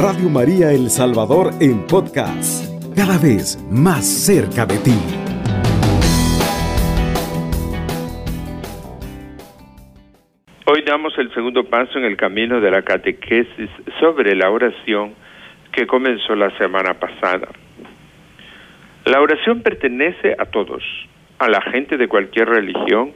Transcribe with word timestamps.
Radio 0.00 0.28
María 0.28 0.70
El 0.70 0.90
Salvador 0.90 1.50
en 1.60 1.84
podcast, 1.84 2.64
cada 2.94 3.18
vez 3.18 3.58
más 3.68 4.06
cerca 4.06 4.64
de 4.64 4.78
ti. 4.78 4.94
Hoy 10.66 10.82
damos 10.86 11.18
el 11.18 11.34
segundo 11.34 11.64
paso 11.64 11.98
en 11.98 12.04
el 12.04 12.16
camino 12.16 12.60
de 12.60 12.70
la 12.70 12.82
catequesis 12.82 13.70
sobre 13.98 14.36
la 14.36 14.48
oración 14.50 15.14
que 15.72 15.88
comenzó 15.88 16.36
la 16.36 16.56
semana 16.58 16.94
pasada. 16.94 17.48
La 19.04 19.20
oración 19.20 19.62
pertenece 19.62 20.36
a 20.38 20.44
todos, 20.44 20.84
a 21.40 21.48
la 21.48 21.60
gente 21.72 21.96
de 21.96 22.06
cualquier 22.06 22.48
religión 22.48 23.14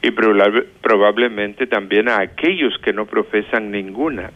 y 0.00 0.12
probablemente 0.12 1.66
también 1.66 2.08
a 2.08 2.20
aquellos 2.20 2.78
que 2.84 2.92
no 2.92 3.04
profesan 3.04 3.72
ninguna. 3.72 4.30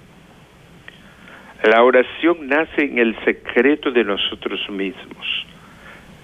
La 1.65 1.83
oración 1.83 2.47
nace 2.47 2.85
en 2.85 2.99
el 2.99 3.17
secreto 3.25 3.91
de 3.91 4.05
nosotros 4.05 4.61
mismos, 4.71 5.47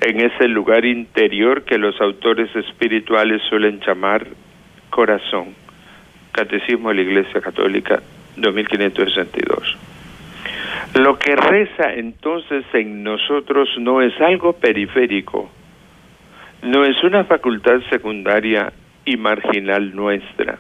en 0.01 0.20
ese 0.20 0.47
lugar 0.47 0.84
interior 0.84 1.65
que 1.65 1.77
los 1.77 2.01
autores 2.01 2.55
espirituales 2.55 3.42
suelen 3.48 3.80
llamar 3.80 4.27
corazón. 4.91 5.55
Catecismo 6.30 6.91
de 6.91 6.95
la 6.97 7.02
Iglesia 7.02 7.41
Católica 7.41 8.01
2562. 8.37 9.77
Lo 10.95 11.19
que 11.19 11.34
reza 11.34 11.92
entonces 11.95 12.64
en 12.73 13.03
nosotros 13.03 13.69
no 13.78 14.03
es 14.03 14.12
algo 14.20 14.53
periférico, 14.53 15.51
no 16.62 16.84
es 16.84 17.03
una 17.03 17.25
facultad 17.25 17.80
secundaria 17.91 18.73
y 19.05 19.16
marginal 19.16 19.95
nuestra, 19.95 20.59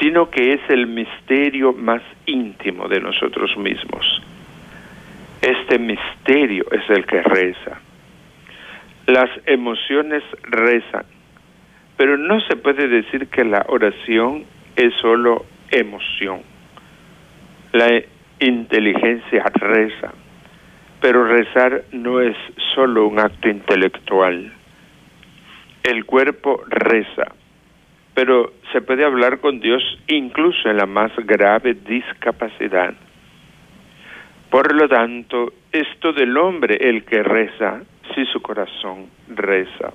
sino 0.00 0.30
que 0.30 0.54
es 0.54 0.60
el 0.68 0.86
misterio 0.86 1.72
más 1.72 2.02
íntimo 2.26 2.88
de 2.88 3.00
nosotros 3.00 3.56
mismos. 3.56 4.22
Este 5.40 5.78
misterio 5.78 6.64
es 6.70 6.88
el 6.90 7.06
que 7.06 7.22
reza. 7.22 7.80
Las 9.06 9.30
emociones 9.46 10.22
rezan, 10.42 11.06
pero 11.96 12.16
no 12.16 12.40
se 12.40 12.56
puede 12.56 12.88
decir 12.88 13.28
que 13.28 13.44
la 13.44 13.64
oración 13.68 14.44
es 14.76 14.94
solo 15.00 15.46
emoción. 15.70 16.42
La 17.72 18.02
inteligencia 18.40 19.44
reza, 19.54 20.12
pero 21.00 21.24
rezar 21.24 21.84
no 21.92 22.20
es 22.20 22.36
solo 22.74 23.06
un 23.06 23.18
acto 23.18 23.48
intelectual. 23.48 24.52
El 25.82 26.04
cuerpo 26.04 26.62
reza, 26.68 27.32
pero 28.18 28.54
se 28.72 28.80
puede 28.80 29.04
hablar 29.04 29.38
con 29.38 29.60
Dios 29.60 29.80
incluso 30.08 30.68
en 30.68 30.76
la 30.76 30.86
más 30.86 31.12
grave 31.18 31.74
discapacidad. 31.74 32.92
Por 34.50 34.74
lo 34.74 34.88
tanto, 34.88 35.52
esto 35.70 36.12
del 36.12 36.36
hombre 36.36 36.78
el 36.80 37.04
que 37.04 37.22
reza 37.22 37.80
si 38.12 38.26
su 38.26 38.42
corazón 38.42 39.06
reza. 39.28 39.92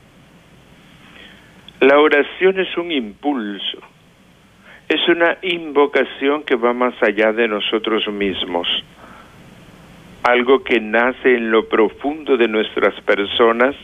La 1.82 2.00
oración 2.00 2.62
es 2.62 2.78
un 2.78 2.94
impulso, 2.94 3.80
es 4.88 5.06
una 5.10 5.38
invocación 5.42 6.44
que 6.44 6.56
va 6.56 6.72
más 6.72 6.94
allá 7.04 7.34
de 7.34 7.50
nosotros 7.50 8.08
mismos, 8.08 8.70
algo 10.24 10.64
que 10.64 10.80
nace 10.80 11.36
en 11.36 11.52
lo 11.52 11.68
profundo 11.68 12.38
de 12.38 12.48
nuestras 12.48 12.94
personas 13.02 13.76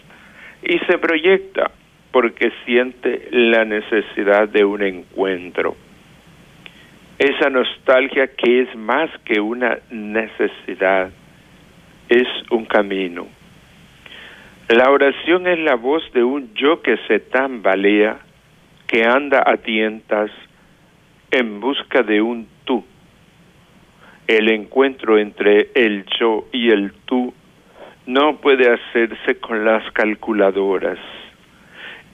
y 0.63 0.79
se 0.79 0.97
proyecta 0.97 1.71
porque 2.11 2.51
siente 2.65 3.27
la 3.31 3.65
necesidad 3.65 4.49
de 4.49 4.65
un 4.65 4.81
encuentro. 4.81 5.75
Esa 7.17 7.49
nostalgia 7.49 8.27
que 8.27 8.61
es 8.61 8.75
más 8.75 9.09
que 9.25 9.39
una 9.39 9.79
necesidad, 9.91 11.11
es 12.07 12.27
un 12.49 12.65
camino. 12.65 13.27
La 14.69 14.89
oración 14.89 15.47
es 15.47 15.59
la 15.59 15.75
voz 15.75 16.03
de 16.13 16.23
un 16.23 16.53
yo 16.55 16.81
que 16.81 16.97
se 17.07 17.19
tambalea, 17.19 18.19
que 18.87 19.03
anda 19.03 19.43
a 19.45 19.57
tientas 19.57 20.31
en 21.31 21.59
busca 21.59 22.01
de 22.01 22.21
un 22.21 22.47
tú. 22.63 22.83
El 24.27 24.49
encuentro 24.49 25.17
entre 25.17 25.69
el 25.75 26.05
yo 26.19 26.47
y 26.51 26.71
el 26.71 26.93
tú 27.05 27.33
no 28.05 28.37
puede 28.37 28.71
hacerse 28.71 29.39
con 29.39 29.65
las 29.65 29.91
calculadoras 29.91 30.97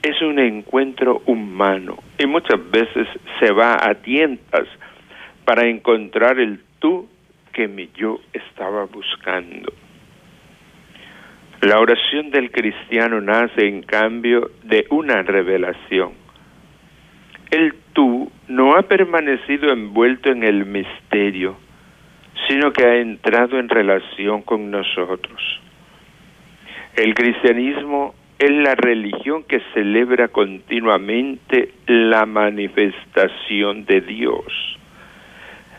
es 0.02 0.20
un 0.22 0.38
encuentro 0.38 1.22
humano 1.26 1.98
y 2.18 2.26
muchas 2.26 2.60
veces 2.70 3.08
se 3.40 3.50
va 3.52 3.76
a 3.80 3.94
tientas 3.94 4.68
para 5.44 5.66
encontrar 5.66 6.38
el 6.38 6.60
tú 6.78 7.08
que 7.52 7.68
mi 7.68 7.88
yo 7.96 8.20
estaba 8.32 8.84
buscando. 8.84 9.72
La 11.62 11.80
oración 11.80 12.30
del 12.30 12.50
cristiano 12.50 13.20
nace 13.20 13.66
en 13.66 13.82
cambio 13.82 14.50
de 14.62 14.86
una 14.90 15.22
revelación. 15.22 16.12
El 17.50 17.74
tú 17.92 18.30
no 18.48 18.76
ha 18.76 18.82
permanecido 18.82 19.72
envuelto 19.72 20.30
en 20.30 20.44
el 20.44 20.66
misterio, 20.66 21.56
sino 22.46 22.72
que 22.72 22.84
ha 22.84 22.96
entrado 22.96 23.58
en 23.58 23.68
relación 23.68 24.42
con 24.42 24.70
nosotros. 24.70 25.40
El 26.94 27.14
cristianismo 27.14 28.14
es 28.38 28.50
la 28.50 28.74
religión 28.74 29.44
que 29.44 29.62
celebra 29.72 30.28
continuamente 30.28 31.72
la 31.86 32.26
manifestación 32.26 33.86
de 33.86 34.02
Dios, 34.02 34.78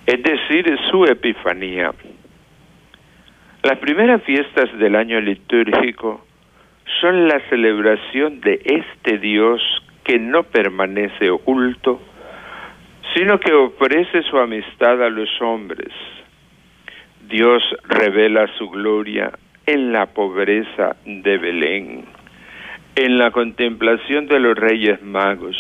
es 0.08 0.24
decir, 0.24 0.78
su 0.90 1.06
epifanía. 1.06 1.94
Las 3.62 3.78
primeras 3.78 4.24
fiestas 4.24 4.76
del 4.80 4.96
año 4.96 5.20
litúrgico 5.20 6.26
son 7.00 7.28
la 7.28 7.40
celebración 7.50 8.42
de 8.42 8.60
este 8.64 9.20
Dios 9.20 9.62
que 10.04 10.18
no 10.18 10.44
permanece 10.44 11.30
oculto, 11.30 12.02
sino 13.14 13.40
que 13.40 13.54
ofrece 13.54 14.24
su 14.24 14.38
amistad 14.38 15.04
a 15.04 15.10
los 15.10 15.30
hombres. 15.42 15.94
Dios 17.28 17.62
revela 17.84 18.48
su 18.58 18.70
gloria 18.70 19.32
en 19.66 19.92
la 19.92 20.08
pobreza 20.08 20.96
de 21.06 21.38
Belén 21.38 22.17
en 22.98 23.20
la 23.20 23.30
contemplación 23.30 24.26
de 24.26 24.40
los 24.40 24.58
reyes 24.58 25.04
magos, 25.04 25.56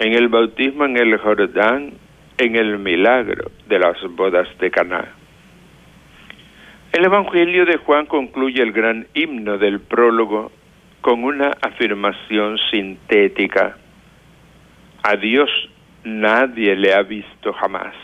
en 0.00 0.14
el 0.14 0.26
bautismo 0.26 0.84
en 0.84 0.96
el 0.96 1.16
Jordán, 1.16 1.92
en 2.38 2.56
el 2.56 2.76
milagro 2.80 3.52
de 3.68 3.78
las 3.78 3.96
bodas 4.16 4.48
de 4.58 4.68
Caná. 4.68 5.12
El 6.92 7.04
Evangelio 7.04 7.64
de 7.66 7.76
Juan 7.76 8.06
concluye 8.06 8.60
el 8.60 8.72
gran 8.72 9.06
himno 9.14 9.58
del 9.58 9.78
prólogo 9.78 10.50
con 11.02 11.22
una 11.22 11.52
afirmación 11.62 12.58
sintética. 12.68 13.76
A 15.04 15.14
Dios 15.14 15.48
nadie 16.02 16.74
le 16.74 16.94
ha 16.94 17.02
visto 17.02 17.52
jamás. 17.52 17.94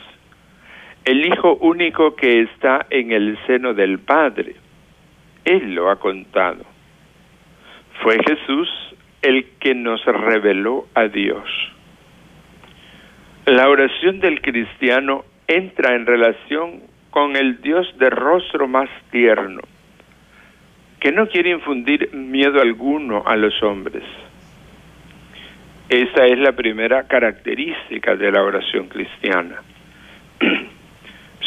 El 1.04 1.26
Hijo 1.26 1.56
único 1.56 2.14
que 2.14 2.42
está 2.42 2.86
en 2.90 3.10
el 3.10 3.36
seno 3.48 3.74
del 3.74 3.98
Padre, 3.98 4.54
Él 5.44 5.74
lo 5.74 5.90
ha 5.90 5.96
contado. 5.96 6.69
Fue 8.03 8.19
Jesús 8.27 8.69
el 9.22 9.47
que 9.61 9.75
nos 9.75 10.05
reveló 10.05 10.87
a 10.94 11.05
Dios. 11.09 11.44
La 13.47 13.69
oración 13.69 14.21
del 14.21 14.41
cristiano 14.41 15.25
entra 15.47 15.94
en 15.94 16.06
relación 16.06 16.83
con 17.11 17.37
el 17.37 17.61
Dios 17.61 17.87
de 17.99 18.09
rostro 18.09 18.69
más 18.69 18.88
tierno, 19.11 19.61
que 21.00 21.12
no 21.12 21.27
quiere 21.27 21.50
infundir 21.50 22.15
miedo 22.15 22.61
alguno 22.61 23.25
a 23.27 23.37
los 23.37 23.62
hombres. 23.62 24.05
Esa 25.88 26.27
es 26.27 26.38
la 26.38 26.53
primera 26.53 27.09
característica 27.09 28.14
de 28.14 28.31
la 28.31 28.43
oración 28.43 28.87
cristiana. 28.88 29.62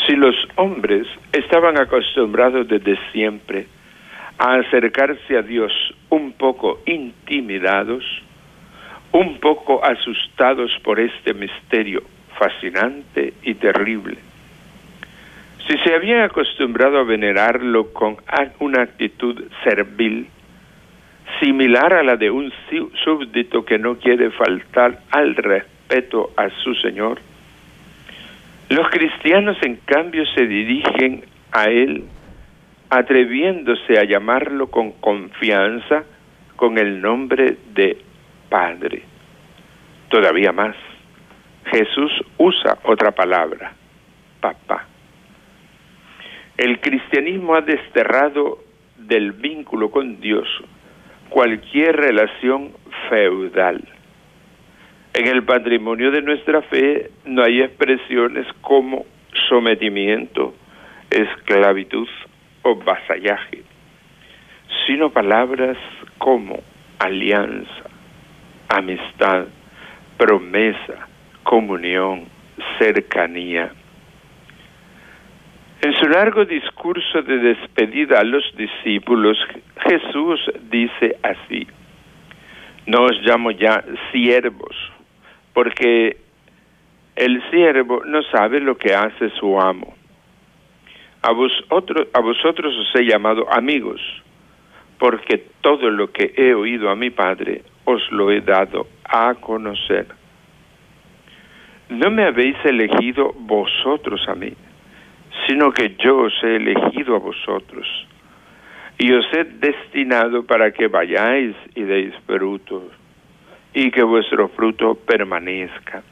si 0.05 0.15
los 0.15 0.35
hombres 0.55 1.07
estaban 1.31 1.77
acostumbrados 1.77 2.67
desde 2.67 2.97
siempre 3.11 3.67
a 4.37 4.55
acercarse 4.55 5.37
a 5.37 5.41
Dios 5.41 5.71
un 6.13 6.33
poco 6.33 6.79
intimidados, 6.85 8.03
un 9.11 9.39
poco 9.39 9.83
asustados 9.83 10.71
por 10.83 10.99
este 10.99 11.33
misterio 11.33 12.03
fascinante 12.37 13.33
y 13.41 13.55
terrible. 13.55 14.17
Si 15.67 15.75
se 15.79 15.95
habían 15.95 16.21
acostumbrado 16.21 16.99
a 16.99 17.03
venerarlo 17.03 17.91
con 17.93 18.17
una 18.59 18.83
actitud 18.83 19.43
servil, 19.63 20.27
similar 21.39 21.93
a 21.95 22.03
la 22.03 22.15
de 22.15 22.29
un 22.29 22.53
súbdito 23.03 23.65
que 23.65 23.79
no 23.79 23.95
quiere 23.95 24.29
faltar 24.29 24.99
al 25.09 25.35
respeto 25.35 26.31
a 26.37 26.49
su 26.63 26.75
Señor, 26.75 27.19
los 28.69 28.87
cristianos 28.89 29.57
en 29.63 29.77
cambio 29.77 30.25
se 30.27 30.45
dirigen 30.45 31.23
a 31.51 31.65
Él 31.65 32.03
atreviéndose 32.93 33.97
a 33.97 34.03
llamarlo 34.03 34.67
con 34.67 34.91
confianza 34.91 36.03
con 36.55 36.77
el 36.77 37.01
nombre 37.01 37.57
de 37.73 37.97
Padre. 38.49 39.01
Todavía 40.09 40.51
más, 40.51 40.75
Jesús 41.71 42.11
usa 42.37 42.77
otra 42.83 43.09
palabra, 43.09 43.73
papá. 44.39 44.85
El 46.55 46.79
cristianismo 46.81 47.55
ha 47.55 47.61
desterrado 47.61 48.59
del 48.95 49.31
vínculo 49.31 49.89
con 49.89 50.21
Dios 50.21 50.47
cualquier 51.29 51.95
relación 51.95 52.73
feudal. 53.09 53.81
En 55.15 55.27
el 55.27 55.43
patrimonio 55.43 56.11
de 56.11 56.21
nuestra 56.21 56.61
fe 56.61 57.09
no 57.25 57.43
hay 57.43 57.61
expresiones 57.61 58.45
como 58.61 59.05
sometimiento, 59.49 60.53
esclavitud 61.09 62.07
o 62.63 62.75
vasallaje, 62.75 63.63
sino 64.85 65.09
palabras 65.11 65.77
como 66.17 66.61
alianza, 66.99 67.89
amistad, 68.69 69.47
promesa, 70.17 71.07
comunión, 71.43 72.25
cercanía. 72.79 73.71
En 75.81 75.93
su 75.99 76.07
largo 76.07 76.45
discurso 76.45 77.21
de 77.21 77.37
despedida 77.39 78.21
a 78.21 78.23
los 78.23 78.43
discípulos, 78.55 79.37
Jesús 79.85 80.39
dice 80.71 81.17
así, 81.21 81.67
no 82.85 83.03
os 83.03 83.21
llamo 83.21 83.51
ya 83.51 83.83
siervos, 84.11 84.75
porque 85.53 86.17
el 87.15 87.43
siervo 87.51 88.03
no 88.05 88.23
sabe 88.23 88.59
lo 88.59 88.77
que 88.77 88.93
hace 88.93 89.29
su 89.31 89.59
amo. 89.59 89.93
A 91.23 91.31
vosotros, 91.31 92.77
os 92.77 92.95
he 92.95 93.05
llamado 93.05 93.47
amigos, 93.49 94.01
porque 94.99 95.45
todo 95.61 95.89
lo 95.89 96.11
que 96.11 96.33
he 96.35 96.53
oído 96.53 96.89
a 96.89 96.97
mi 96.97 97.11
Padre 97.11 97.63
os 97.85 98.11
lo 98.11 98.29
he 98.29 98.41
dado 98.41 98.87
a 99.05 99.33
conocer. 99.35 100.05
No 101.87 102.11
me 102.11 102.25
habéis 102.25 102.57
elegido 102.65 103.33
vosotros 103.39 104.27
a 104.27 104.35
mí, 104.35 104.51
sino 105.47 105.71
que 105.71 105.95
yo 105.97 106.17
os 106.17 106.43
he 106.43 106.57
elegido 106.57 107.15
a 107.15 107.19
vosotros 107.19 107.87
y 108.97 109.11
os 109.13 109.25
he 109.33 109.45
destinado 109.45 110.45
para 110.45 110.71
que 110.71 110.87
vayáis 110.87 111.55
y 111.73 111.83
deis 111.83 112.13
frutos 112.25 112.83
y 113.73 113.91
que 113.91 114.03
vuestro 114.03 114.49
fruto 114.49 114.95
permanezca. 114.95 116.03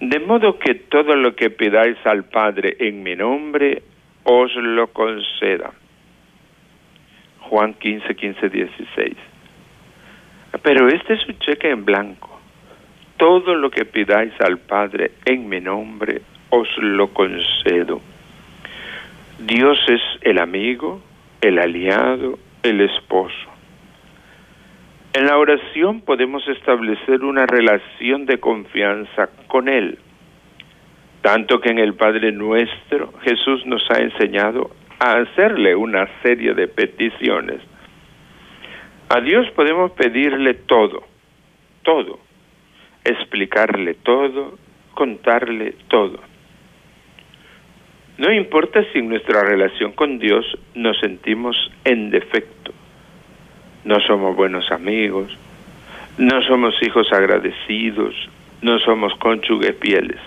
De 0.00 0.20
modo 0.20 0.58
que 0.58 0.74
todo 0.74 1.16
lo 1.16 1.34
que 1.34 1.48
pidáis 1.48 1.96
al 2.04 2.24
Padre 2.24 2.76
en 2.80 3.02
mi 3.02 3.16
nombre, 3.16 3.82
os 4.24 4.54
lo 4.56 4.88
conceda. 4.88 5.72
Juan 7.40 7.74
15, 7.74 8.14
15, 8.14 8.48
16. 8.50 9.16
Pero 10.62 10.88
este 10.88 11.14
es 11.14 11.26
un 11.26 11.38
cheque 11.38 11.70
en 11.70 11.84
blanco. 11.84 12.40
Todo 13.16 13.54
lo 13.54 13.70
que 13.70 13.86
pidáis 13.86 14.32
al 14.40 14.58
Padre 14.58 15.12
en 15.24 15.48
mi 15.48 15.60
nombre, 15.60 16.20
os 16.50 16.68
lo 16.76 17.08
concedo. 17.14 18.02
Dios 19.38 19.78
es 19.88 20.02
el 20.22 20.38
amigo, 20.38 21.00
el 21.40 21.58
aliado, 21.58 22.38
el 22.62 22.82
esposo. 22.82 23.55
En 25.16 25.24
la 25.24 25.38
oración 25.38 26.02
podemos 26.02 26.46
establecer 26.46 27.24
una 27.24 27.46
relación 27.46 28.26
de 28.26 28.38
confianza 28.38 29.30
con 29.46 29.66
Él, 29.66 29.98
tanto 31.22 31.58
que 31.58 31.70
en 31.70 31.78
el 31.78 31.94
Padre 31.94 32.32
nuestro 32.32 33.14
Jesús 33.22 33.64
nos 33.64 33.82
ha 33.90 34.02
enseñado 34.02 34.72
a 34.98 35.12
hacerle 35.12 35.74
una 35.74 36.06
serie 36.22 36.52
de 36.52 36.68
peticiones. 36.68 37.62
A 39.08 39.22
Dios 39.22 39.50
podemos 39.52 39.92
pedirle 39.92 40.52
todo, 40.52 41.04
todo, 41.82 42.18
explicarle 43.02 43.94
todo, 43.94 44.58
contarle 44.92 45.76
todo. 45.88 46.20
No 48.18 48.30
importa 48.30 48.84
si 48.92 48.98
en 48.98 49.08
nuestra 49.08 49.44
relación 49.44 49.92
con 49.92 50.18
Dios 50.18 50.44
nos 50.74 50.98
sentimos 50.98 51.56
en 51.86 52.10
defecto, 52.10 52.74
no 53.86 54.00
somos 54.00 54.34
buenos 54.34 54.70
amigos, 54.72 55.34
no 56.18 56.42
somos 56.42 56.74
hijos 56.82 57.12
agradecidos, 57.12 58.14
no 58.60 58.80
somos 58.80 59.14
cónyuges 59.14 59.76
fieles. 59.80 60.18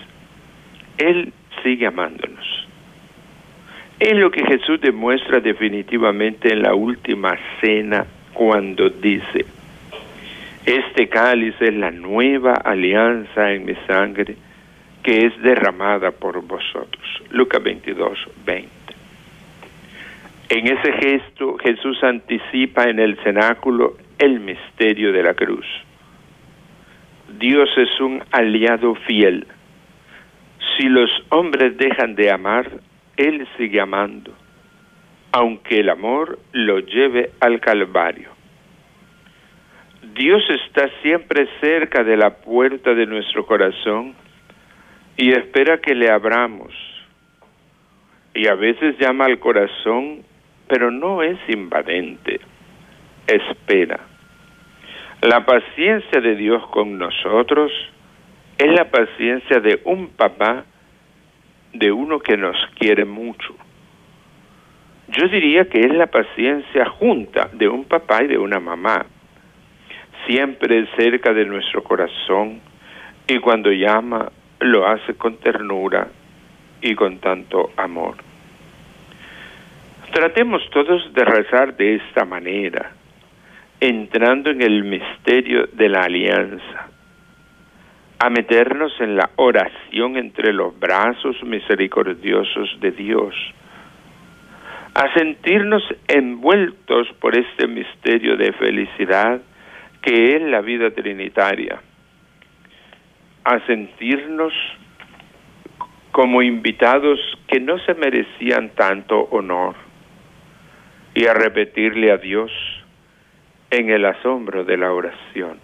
Él 0.96 1.32
sigue 1.62 1.86
amándonos. 1.86 2.66
Es 3.98 4.16
lo 4.16 4.30
que 4.30 4.46
Jesús 4.46 4.80
demuestra 4.80 5.40
definitivamente 5.40 6.50
en 6.50 6.62
la 6.62 6.74
última 6.74 7.36
cena 7.60 8.06
cuando 8.32 8.88
dice, 8.88 9.44
este 10.64 11.10
cáliz 11.10 11.54
es 11.60 11.74
la 11.74 11.90
nueva 11.90 12.54
alianza 12.54 13.52
en 13.52 13.66
mi 13.66 13.74
sangre 13.86 14.36
que 15.02 15.26
es 15.26 15.42
derramada 15.42 16.12
por 16.12 16.40
vosotros. 16.40 17.04
Lucas 17.30 17.62
22, 17.62 18.18
20. 18.46 18.79
En 20.50 20.66
ese 20.66 20.92
gesto 20.94 21.56
Jesús 21.58 22.02
anticipa 22.02 22.82
en 22.90 22.98
el 22.98 23.16
cenáculo 23.22 23.96
el 24.18 24.40
misterio 24.40 25.12
de 25.12 25.22
la 25.22 25.34
cruz. 25.34 25.64
Dios 27.38 27.70
es 27.76 28.00
un 28.00 28.20
aliado 28.32 28.96
fiel. 29.06 29.46
Si 30.76 30.88
los 30.88 31.08
hombres 31.28 31.78
dejan 31.78 32.16
de 32.16 32.32
amar, 32.32 32.68
Él 33.16 33.46
sigue 33.56 33.80
amando, 33.80 34.34
aunque 35.30 35.78
el 35.78 35.88
amor 35.88 36.40
lo 36.50 36.80
lleve 36.80 37.30
al 37.38 37.60
Calvario. 37.60 38.30
Dios 40.14 40.42
está 40.50 40.90
siempre 41.00 41.46
cerca 41.60 42.02
de 42.02 42.16
la 42.16 42.38
puerta 42.38 42.92
de 42.92 43.06
nuestro 43.06 43.46
corazón 43.46 44.14
y 45.16 45.30
espera 45.30 45.78
que 45.78 45.94
le 45.94 46.10
abramos. 46.10 46.74
Y 48.34 48.48
a 48.48 48.54
veces 48.56 48.98
llama 48.98 49.26
al 49.26 49.38
corazón, 49.38 50.24
pero 50.70 50.92
no 50.92 51.20
es 51.20 51.36
invadente, 51.48 52.40
espera. 53.26 53.98
La 55.20 55.44
paciencia 55.44 56.20
de 56.20 56.36
Dios 56.36 56.64
con 56.68 56.96
nosotros 56.96 57.72
es 58.56 58.68
la 58.68 58.88
paciencia 58.88 59.58
de 59.58 59.80
un 59.84 60.10
papá, 60.10 60.64
de 61.72 61.90
uno 61.90 62.20
que 62.20 62.36
nos 62.36 62.56
quiere 62.78 63.04
mucho. 63.04 63.56
Yo 65.08 65.26
diría 65.26 65.68
que 65.68 65.80
es 65.80 65.92
la 65.92 66.06
paciencia 66.06 66.86
junta 66.88 67.50
de 67.52 67.68
un 67.68 67.84
papá 67.84 68.22
y 68.22 68.28
de 68.28 68.38
una 68.38 68.60
mamá 68.60 69.06
siempre 70.28 70.86
cerca 70.96 71.32
de 71.32 71.46
nuestro 71.46 71.82
corazón 71.82 72.60
y 73.26 73.40
cuando 73.40 73.72
llama 73.72 74.30
lo 74.60 74.86
hace 74.86 75.14
con 75.14 75.36
ternura 75.38 76.08
y 76.80 76.94
con 76.94 77.18
tanto 77.18 77.72
amor. 77.76 78.29
Tratemos 80.12 80.68
todos 80.70 81.12
de 81.14 81.24
rezar 81.24 81.76
de 81.76 81.94
esta 81.94 82.24
manera, 82.24 82.90
entrando 83.78 84.50
en 84.50 84.60
el 84.60 84.82
misterio 84.82 85.68
de 85.72 85.88
la 85.88 86.00
alianza, 86.00 86.88
a 88.18 88.28
meternos 88.28 88.92
en 89.00 89.14
la 89.16 89.30
oración 89.36 90.16
entre 90.16 90.52
los 90.52 90.76
brazos 90.80 91.40
misericordiosos 91.44 92.76
de 92.80 92.90
Dios, 92.90 93.36
a 94.94 95.14
sentirnos 95.14 95.84
envueltos 96.08 97.06
por 97.20 97.38
este 97.38 97.68
misterio 97.68 98.36
de 98.36 98.52
felicidad 98.54 99.40
que 100.02 100.34
es 100.34 100.42
la 100.42 100.60
vida 100.60 100.90
trinitaria, 100.90 101.80
a 103.44 103.60
sentirnos 103.64 104.52
como 106.10 106.42
invitados 106.42 107.20
que 107.46 107.60
no 107.60 107.78
se 107.78 107.94
merecían 107.94 108.70
tanto 108.70 109.28
honor 109.30 109.89
y 111.20 111.26
a 111.26 111.34
repetirle 111.34 112.12
a 112.12 112.16
Dios 112.16 112.50
en 113.70 113.90
el 113.90 114.06
asombro 114.06 114.64
de 114.64 114.78
la 114.78 114.90
oración. 114.90 115.58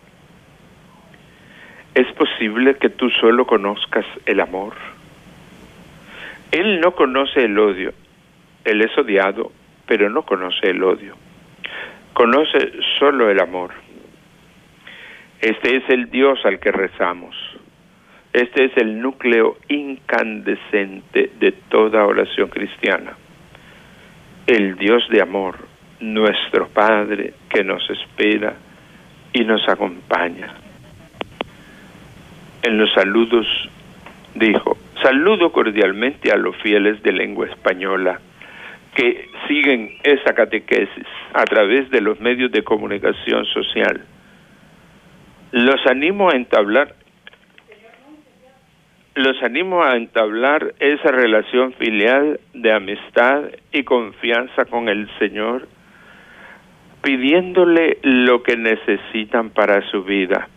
Es 1.95 2.07
posible 2.13 2.75
que 2.75 2.91
tú 2.91 3.09
solo 3.09 3.47
conozcas 3.47 4.05
el 4.27 4.41
amor. 4.41 4.75
Él 6.53 6.79
no 6.81 6.95
conoce 6.95 7.47
el 7.47 7.59
odio. 7.59 7.95
Él 8.67 8.83
es 8.83 8.99
odiado, 8.99 9.51
pero 9.87 10.11
no 10.11 10.27
conoce 10.27 10.69
el 10.69 10.83
odio. 10.83 11.17
Conoce 12.13 12.73
solo 12.99 13.31
el 13.31 13.41
amor. 13.41 13.71
Este 15.41 15.77
es 15.77 15.89
el 15.89 16.11
Dios 16.11 16.39
al 16.45 16.61
que 16.61 16.71
rezamos. 16.71 17.35
Este 18.35 18.67
es 18.67 18.77
el 18.77 19.01
núcleo 19.01 19.57
incandescente 19.69 21.31
de 21.41 21.53
toda 21.71 22.05
oración 22.05 22.51
cristiana. 22.51 23.17
El 24.47 24.77
Dios 24.77 25.09
de 25.11 25.21
amor, 25.21 25.57
nuestro 26.01 26.69
Padre 26.69 27.35
que 27.49 27.65
nos 27.65 27.89
espera 27.91 28.55
y 29.33 29.45
nos 29.45 29.69
acompaña. 29.69 30.55
En 32.63 32.79
los 32.79 32.93
saludos 32.93 33.47
dijo, 34.35 34.77
saludo 35.03 35.51
cordialmente 35.53 36.31
a 36.31 36.37
los 36.37 36.57
fieles 36.57 37.03
de 37.03 37.13
lengua 37.13 37.47
española 37.47 38.21
que 38.95 39.29
siguen 39.49 39.99
esa 40.03 40.35
catequesis 40.35 41.07
a 41.35 41.45
través 41.45 41.91
de 41.91 42.01
los 42.01 42.21
medios 42.21 42.51
de 42.53 42.63
comunicación 42.63 43.45
social 43.47 44.05
los 45.53 45.87
animo 45.87 46.31
a 46.31 46.37
entablar 46.37 46.95
los 49.17 49.43
animo 49.43 49.83
a 49.83 49.97
entablar 49.97 50.75
esa 50.79 51.11
relación 51.11 51.73
filial 51.73 52.39
de 52.53 52.71
amistad 52.71 53.45
y 53.73 53.83
confianza 53.83 54.67
con 54.67 54.91
el 54.91 55.09
Señor, 55.19 55.67
pidiéndole 57.03 57.99
lo 58.03 58.43
que 58.43 58.59
necesitan 58.59 59.49
para 59.49 59.81
su 59.91 60.05
vida 60.05 60.49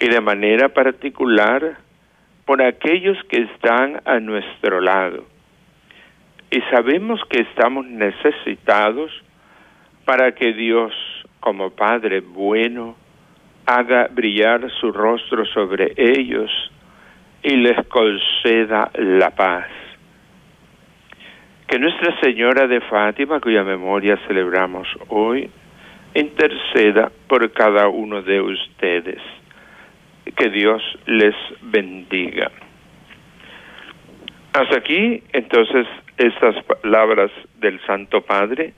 y 0.00 0.08
de 0.08 0.20
manera 0.20 0.70
particular 0.70 1.76
por 2.44 2.60
aquellos 2.60 3.16
que 3.28 3.42
están 3.42 4.00
a 4.04 4.18
nuestro 4.18 4.80
lado. 4.80 5.26
Y 6.50 6.60
sabemos 6.72 7.20
que 7.30 7.42
estamos 7.42 7.86
necesitados 7.86 9.12
para 10.04 10.32
que 10.32 10.54
Dios, 10.54 10.92
como 11.38 11.70
Padre 11.70 12.18
bueno, 12.18 12.96
haga 13.64 14.08
brillar 14.10 14.68
su 14.80 14.90
rostro 14.90 15.44
sobre 15.44 15.92
ellos 15.96 16.50
y 17.42 17.56
les 17.56 17.86
conceda 17.86 18.90
la 18.94 19.30
paz. 19.30 19.66
Que 21.66 21.78
Nuestra 21.78 22.18
Señora 22.20 22.66
de 22.66 22.80
Fátima, 22.80 23.40
cuya 23.40 23.62
memoria 23.62 24.18
celebramos 24.26 24.88
hoy, 25.08 25.48
interceda 26.14 27.10
por 27.28 27.50
cada 27.52 27.88
uno 27.88 28.22
de 28.22 28.40
ustedes. 28.40 29.22
Que 30.36 30.50
Dios 30.50 30.82
les 31.06 31.34
bendiga. 31.62 32.50
Hasta 34.52 34.78
aquí, 34.78 35.22
entonces, 35.32 35.86
estas 36.16 36.62
palabras 36.64 37.30
del 37.60 37.80
Santo 37.86 38.20
Padre 38.20 38.74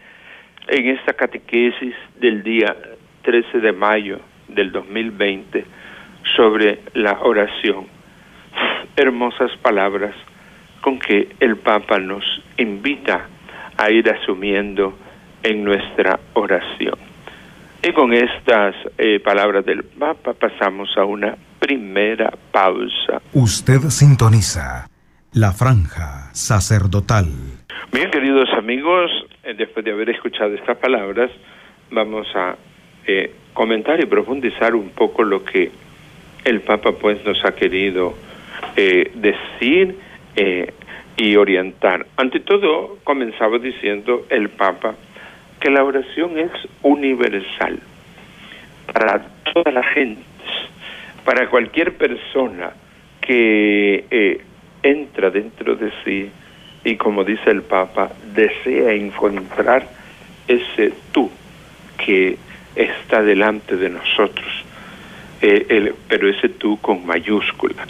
en 0.68 0.88
esta 0.88 1.14
catequesis 1.14 1.94
del 2.20 2.42
día 2.42 2.76
13 3.22 3.58
de 3.58 3.72
mayo 3.72 4.20
del 4.48 4.70
2020 4.70 5.64
sobre 6.36 6.80
la 6.94 7.18
oración. 7.22 7.86
Hermosas 8.96 9.50
palabras 9.62 10.14
con 10.80 10.98
que 10.98 11.28
el 11.40 11.56
Papa 11.56 11.98
nos 11.98 12.24
invita 12.58 13.28
a 13.76 13.90
ir 13.90 14.08
asumiendo 14.10 14.98
en 15.42 15.64
nuestra 15.64 16.20
oración. 16.34 16.98
Y 17.82 17.92
con 17.92 18.12
estas 18.12 18.74
eh, 18.98 19.18
palabras 19.20 19.64
del 19.64 19.82
Papa 19.82 20.34
pasamos 20.34 20.90
a 20.96 21.04
una 21.04 21.36
primera 21.58 22.32
pausa. 22.52 23.20
Usted 23.32 23.80
sintoniza 23.88 24.86
la 25.32 25.52
franja 25.52 26.30
sacerdotal. 26.32 27.26
Bien, 27.92 28.10
queridos 28.10 28.48
amigos, 28.56 29.10
eh, 29.42 29.54
después 29.56 29.84
de 29.84 29.92
haber 29.92 30.10
escuchado 30.10 30.54
estas 30.54 30.76
palabras, 30.78 31.30
vamos 31.90 32.26
a 32.34 32.56
eh, 33.06 33.34
comentar 33.52 34.00
y 34.00 34.06
profundizar 34.06 34.74
un 34.74 34.90
poco 34.90 35.24
lo 35.24 35.44
que 35.44 35.70
el 36.44 36.60
Papa 36.60 36.92
pues 36.92 37.24
nos 37.24 37.44
ha 37.44 37.52
querido 37.54 38.14
eh, 38.76 39.10
decir 39.14 39.98
eh, 40.36 40.72
y 41.16 41.36
orientar. 41.36 42.06
Ante 42.16 42.40
todo, 42.40 42.98
comenzaba 43.04 43.58
diciendo 43.58 44.26
el 44.30 44.48
Papa 44.48 44.94
que 45.60 45.70
la 45.70 45.84
oración 45.84 46.38
es 46.38 46.50
universal 46.82 47.78
para 48.92 49.26
toda 49.52 49.70
la 49.70 49.82
gente, 49.82 50.22
para 51.24 51.48
cualquier 51.48 51.96
persona 51.96 52.72
que 53.20 54.04
eh, 54.10 54.40
entra 54.82 55.30
dentro 55.30 55.76
de 55.76 55.92
sí 56.04 56.30
y 56.84 56.96
como 56.96 57.24
dice 57.24 57.50
el 57.50 57.62
Papa, 57.62 58.10
desea 58.34 58.92
encontrar 58.92 59.86
ese 60.48 60.92
tú 61.12 61.30
que 62.04 62.36
está 62.74 63.22
delante 63.22 63.76
de 63.76 63.90
nosotros, 63.90 64.64
pero 66.08 66.28
ese 66.28 66.48
tú 66.48 66.80
con 66.80 67.06
mayúscula. 67.06 67.86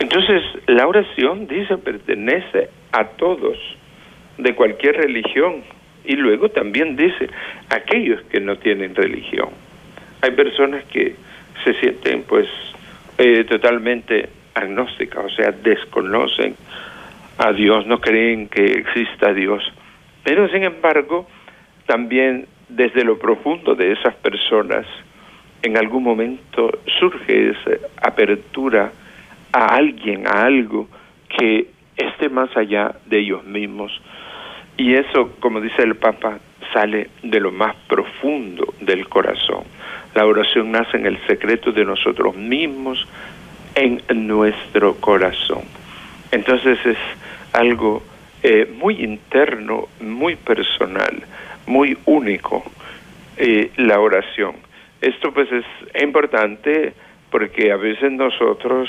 Entonces, 0.00 0.42
la 0.66 0.86
oración, 0.86 1.46
dice, 1.46 1.76
pertenece 1.76 2.70
a 2.90 3.04
todos, 3.04 3.58
de 4.38 4.54
cualquier 4.54 4.96
religión, 4.96 5.62
y 6.04 6.16
luego 6.16 6.48
también 6.48 6.96
dice, 6.96 7.28
aquellos 7.68 8.22
que 8.22 8.40
no 8.40 8.56
tienen 8.56 8.94
religión. 8.94 9.50
Hay 10.22 10.30
personas 10.32 10.84
que 10.84 11.14
se 11.62 11.74
sienten 11.74 12.22
pues 12.22 12.48
eh, 13.18 13.44
totalmente 13.44 14.30
agnósticas, 14.54 15.26
o 15.26 15.28
sea, 15.28 15.52
desconocen 15.52 16.56
a 17.36 17.52
Dios, 17.52 17.86
no 17.86 18.00
creen 18.00 18.48
que 18.48 18.64
exista 18.64 19.34
Dios, 19.34 19.62
pero 20.24 20.48
sin 20.48 20.64
embargo 20.64 21.28
también 21.86 22.46
desde 22.68 23.04
lo 23.04 23.18
profundo 23.18 23.74
de 23.74 23.92
esas 23.92 24.14
personas, 24.16 24.86
en 25.62 25.76
algún 25.76 26.02
momento 26.02 26.70
surge 26.98 27.50
esa 27.50 27.72
apertura 28.02 28.92
a 29.52 29.66
alguien, 29.74 30.26
a 30.26 30.44
algo 30.44 30.88
que 31.28 31.68
esté 31.96 32.28
más 32.28 32.54
allá 32.56 32.94
de 33.06 33.20
ellos 33.20 33.44
mismos. 33.44 33.92
Y 34.76 34.94
eso, 34.94 35.36
como 35.40 35.60
dice 35.60 35.82
el 35.82 35.96
Papa, 35.96 36.38
sale 36.72 37.10
de 37.22 37.40
lo 37.40 37.52
más 37.52 37.74
profundo 37.88 38.74
del 38.80 39.08
corazón. 39.08 39.64
La 40.14 40.26
oración 40.26 40.72
nace 40.72 40.96
en 40.96 41.06
el 41.06 41.18
secreto 41.26 41.72
de 41.72 41.84
nosotros 41.84 42.36
mismos, 42.36 43.06
en 43.74 44.02
nuestro 44.26 44.96
corazón. 44.96 45.62
Entonces 46.32 46.78
es 46.84 46.98
algo 47.52 48.02
eh, 48.42 48.72
muy 48.78 49.02
interno, 49.04 49.88
muy 50.00 50.36
personal 50.36 51.24
muy 51.70 51.96
único 52.06 52.64
eh, 53.36 53.70
la 53.76 54.00
oración. 54.00 54.56
Esto 55.00 55.32
pues 55.32 55.48
es 55.52 55.64
importante 56.02 56.92
porque 57.30 57.72
a 57.72 57.76
veces 57.76 58.10
nosotros 58.12 58.88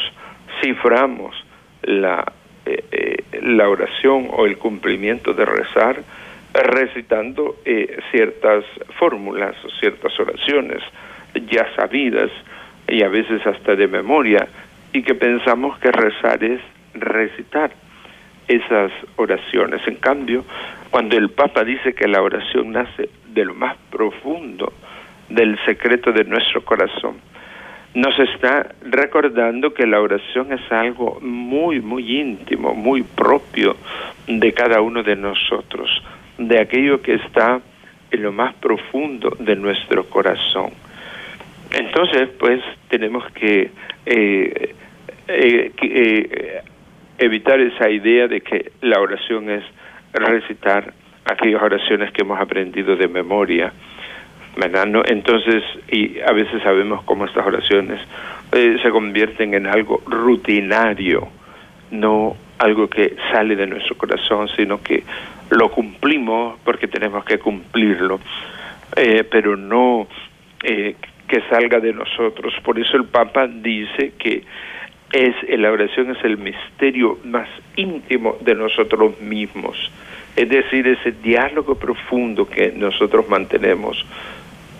ciframos 0.61 1.35
la, 1.83 2.31
eh, 2.65 2.83
eh, 2.91 3.41
la 3.41 3.69
oración 3.69 4.27
o 4.31 4.45
el 4.45 4.57
cumplimiento 4.57 5.33
de 5.33 5.45
rezar 5.45 6.01
recitando 6.53 7.55
ciertas 8.11 8.65
fórmulas 8.99 9.55
o 9.63 9.69
ciertas 9.79 10.19
oraciones 10.19 10.81
ya 11.49 11.65
sabidas 11.75 12.29
y 12.89 13.03
a 13.03 13.07
veces 13.07 13.45
hasta 13.47 13.75
de 13.75 13.87
memoria 13.87 14.47
y 14.91 15.01
que 15.03 15.15
pensamos 15.15 15.79
que 15.79 15.91
rezar 15.91 16.43
es 16.43 16.59
recitar 16.93 17.71
esas 18.47 18.91
oraciones. 19.15 19.81
En 19.87 19.95
cambio, 19.95 20.43
cuando 20.89 21.17
el 21.17 21.29
Papa 21.29 21.63
dice 21.63 21.93
que 21.93 22.07
la 22.07 22.21
oración 22.21 22.71
nace 22.71 23.09
de 23.29 23.45
lo 23.45 23.53
más 23.53 23.77
profundo 23.89 24.73
del 25.29 25.57
secreto 25.65 26.11
de 26.11 26.25
nuestro 26.25 26.63
corazón, 26.65 27.15
nos 27.93 28.17
está 28.19 28.73
recordando 28.81 29.73
que 29.73 29.85
la 29.85 29.99
oración 29.99 30.53
es 30.53 30.71
algo 30.71 31.19
muy, 31.21 31.81
muy 31.81 32.19
íntimo, 32.19 32.73
muy 32.73 33.03
propio 33.03 33.75
de 34.27 34.53
cada 34.53 34.81
uno 34.81 35.03
de 35.03 35.15
nosotros, 35.15 35.89
de 36.37 36.59
aquello 36.59 37.01
que 37.01 37.15
está 37.15 37.59
en 38.11 38.23
lo 38.23 38.31
más 38.31 38.53
profundo 38.55 39.35
de 39.39 39.55
nuestro 39.55 40.05
corazón. 40.05 40.71
Entonces, 41.71 42.29
pues 42.39 42.61
tenemos 42.89 43.23
que, 43.33 43.71
eh, 44.05 44.75
eh, 45.27 45.71
eh 45.81 46.61
evitar 47.21 47.59
esa 47.59 47.87
idea 47.89 48.27
de 48.27 48.41
que 48.41 48.71
la 48.81 48.99
oración 48.99 49.49
es 49.51 49.63
recitar 50.11 50.91
aquellas 51.25 51.61
oraciones 51.61 52.11
que 52.11 52.23
hemos 52.23 52.39
aprendido 52.39 52.95
de 52.95 53.07
memoria, 53.07 53.71
Entonces, 55.05 55.63
y 55.89 56.19
a 56.19 56.31
veces 56.31 56.61
sabemos 56.63 57.03
cómo 57.03 57.25
estas 57.25 57.45
oraciones 57.45 57.99
eh, 58.51 58.77
se 58.81 58.89
convierten 58.89 59.53
en 59.53 59.67
algo 59.67 60.01
rutinario, 60.05 61.27
no 61.91 62.35
algo 62.57 62.87
que 62.87 63.15
sale 63.31 63.55
de 63.55 63.67
nuestro 63.67 63.97
corazón, 63.97 64.49
sino 64.55 64.81
que 64.81 65.03
lo 65.49 65.69
cumplimos 65.69 66.59
porque 66.63 66.87
tenemos 66.87 67.25
que 67.25 67.39
cumplirlo, 67.39 68.19
eh, 68.95 69.23
pero 69.29 69.55
no 69.55 70.07
eh, 70.63 70.95
que 71.27 71.41
salga 71.49 71.79
de 71.79 71.93
nosotros. 71.93 72.53
Por 72.63 72.79
eso 72.79 72.97
el 72.97 73.05
Papa 73.05 73.47
dice 73.47 74.13
que 74.17 74.43
es 75.11 75.35
la 75.59 75.71
oración 75.71 76.11
es 76.11 76.23
el 76.23 76.37
misterio 76.37 77.19
más 77.25 77.49
íntimo 77.75 78.37
de 78.41 78.55
nosotros 78.55 79.19
mismos, 79.19 79.91
es 80.35 80.47
decir, 80.47 80.87
ese 80.87 81.11
diálogo 81.11 81.75
profundo 81.75 82.47
que 82.47 82.71
nosotros 82.71 83.27
mantenemos 83.27 84.05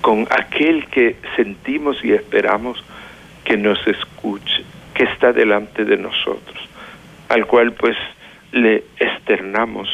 con 0.02 0.28
aquel 0.32 0.86
que 0.88 1.16
sentimos 1.36 2.04
y 2.04 2.12
esperamos 2.12 2.84
que 3.44 3.58
nos 3.58 3.80
escuche, 3.88 4.64
que 4.94 5.04
está 5.04 5.32
delante 5.32 5.86
de 5.86 5.98
nosotros, 5.98 6.58
al 7.30 7.46
cual 7.46 7.74
pues 7.74 7.96
le 8.52 8.84
externamos 9.00 9.88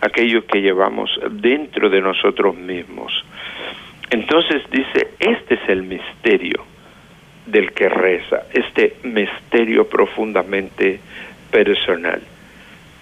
aquello 0.00 0.46
que 0.46 0.60
llevamos 0.60 1.10
dentro 1.30 1.88
de 1.88 2.00
nosotros 2.00 2.56
mismos. 2.56 3.24
Entonces 4.10 4.62
dice, 4.70 5.08
este 5.18 5.54
es 5.54 5.68
el 5.68 5.82
misterio 5.82 6.64
del 7.46 7.72
que 7.72 7.88
reza, 7.88 8.42
este 8.52 8.96
misterio 9.02 9.88
profundamente 9.88 11.00
personal. 11.50 12.20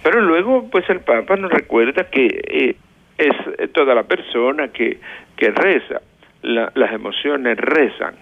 Pero 0.01 0.21
luego, 0.21 0.69
pues 0.69 0.89
el 0.89 1.01
Papa 1.01 1.35
nos 1.35 1.51
recuerda 1.51 2.09
que 2.09 2.25
eh, 2.27 2.75
es 3.17 3.71
toda 3.71 3.95
la 3.95 4.03
persona 4.03 4.69
que, 4.69 4.99
que 5.37 5.51
reza, 5.51 6.01
las 6.43 6.91
emociones 6.91 7.57
rezan, 7.57 8.15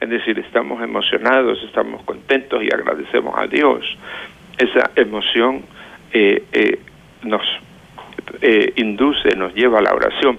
es 0.00 0.08
decir, 0.08 0.38
estamos 0.38 0.82
emocionados, 0.82 1.62
estamos 1.64 2.02
contentos 2.04 2.62
y 2.62 2.68
agradecemos 2.72 3.34
a 3.38 3.46
Dios. 3.46 3.84
esa 4.58 4.90
emoción 4.96 5.62
eh, 6.12 6.44
eh, 6.52 6.78
nos 7.22 7.42
eh, 8.40 8.72
induce, 8.76 9.36
nos 9.36 9.54
lleva 9.54 9.78
a 9.78 9.82
la 9.82 9.94
oración. 9.94 10.38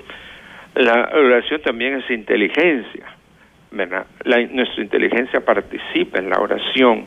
La 0.76 1.12
oración 1.14 1.62
también 1.62 1.96
es 1.96 2.10
inteligencia, 2.10 3.06
nuestra 3.72 4.84
inteligencia 4.84 5.42
participa 5.42 6.20
en 6.20 6.30
la 6.30 6.40
oración. 6.40 7.06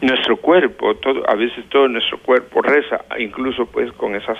Nuestro 0.00 0.36
cuerpo, 0.36 0.96
todo, 0.96 1.28
a 1.28 1.34
veces 1.34 1.64
todo 1.68 1.88
nuestro 1.88 2.18
cuerpo 2.18 2.60
reza, 2.60 3.04
incluso 3.18 3.66
pues 3.66 3.92
con 3.92 4.14
esas 4.14 4.38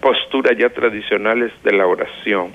posturas 0.00 0.56
ya 0.58 0.68
tradicionales 0.68 1.52
de 1.62 1.72
la 1.72 1.86
oración. 1.86 2.52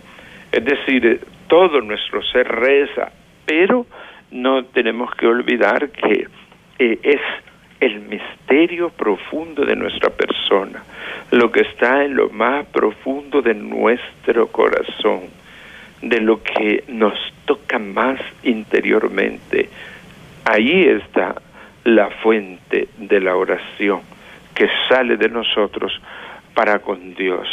Es 0.52 0.64
decir, 0.64 1.22
todo 1.48 1.82
nuestro 1.82 2.24
ser 2.24 2.48
reza, 2.48 3.12
pero 3.46 3.86
no 4.32 4.66
tenemos 4.66 5.14
que 5.16 5.28
olvidar 5.28 5.90
que 5.90 6.28
es 6.80 7.22
el 7.80 8.02
misterio 8.02 8.90
profundo 8.90 9.66
de 9.66 9.76
nuestra 9.76 10.10
persona, 10.10 10.84
lo 11.32 11.52
que 11.52 11.62
está 11.62 12.04
en 12.04 12.16
lo 12.16 12.30
más 12.30 12.66
profundo 12.68 13.42
de 13.42 13.54
nuestro 13.54 14.48
corazón, 14.48 15.24
de 16.02 16.22
lo 16.22 16.42
que 16.42 16.84
nos 16.88 17.14
toca 17.46 17.80
más 17.80 18.20
interiormente. 18.44 19.70
Ahí 20.46 20.86
está 20.86 21.36
la 21.84 22.10
fuente 22.10 22.90
de 22.98 23.20
la 23.20 23.36
oración 23.36 24.02
que 24.54 24.68
sale 24.90 25.18
de 25.18 25.30
nosotros 25.30 26.02
para 26.54 26.80
con 26.80 27.14
Dios. 27.14 27.48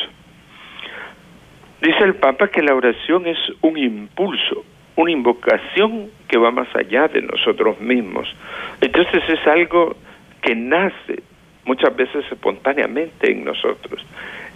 Dice 1.83 2.05
el 2.05 2.15
Papa 2.15 2.47
que 2.47 2.63
la 2.63 2.77
oración 2.77 3.27
es 3.27 3.39
un 3.61 3.77
impulso, 3.77 4.65
una 4.95 5.11
invocación 5.11 6.11
que 6.29 6.39
va 6.39 6.53
más 6.53 6.69
allá 6.77 7.09
de 7.09 7.23
nosotros 7.23 7.81
mismos. 7.81 8.33
Entonces 8.81 9.21
es 9.29 9.45
algo 9.49 9.97
que 10.43 10.55
nace 10.55 11.25
muchas 11.65 11.97
veces 11.97 12.25
espontáneamente 12.31 13.33
en 13.33 13.45
nosotros. 13.45 14.01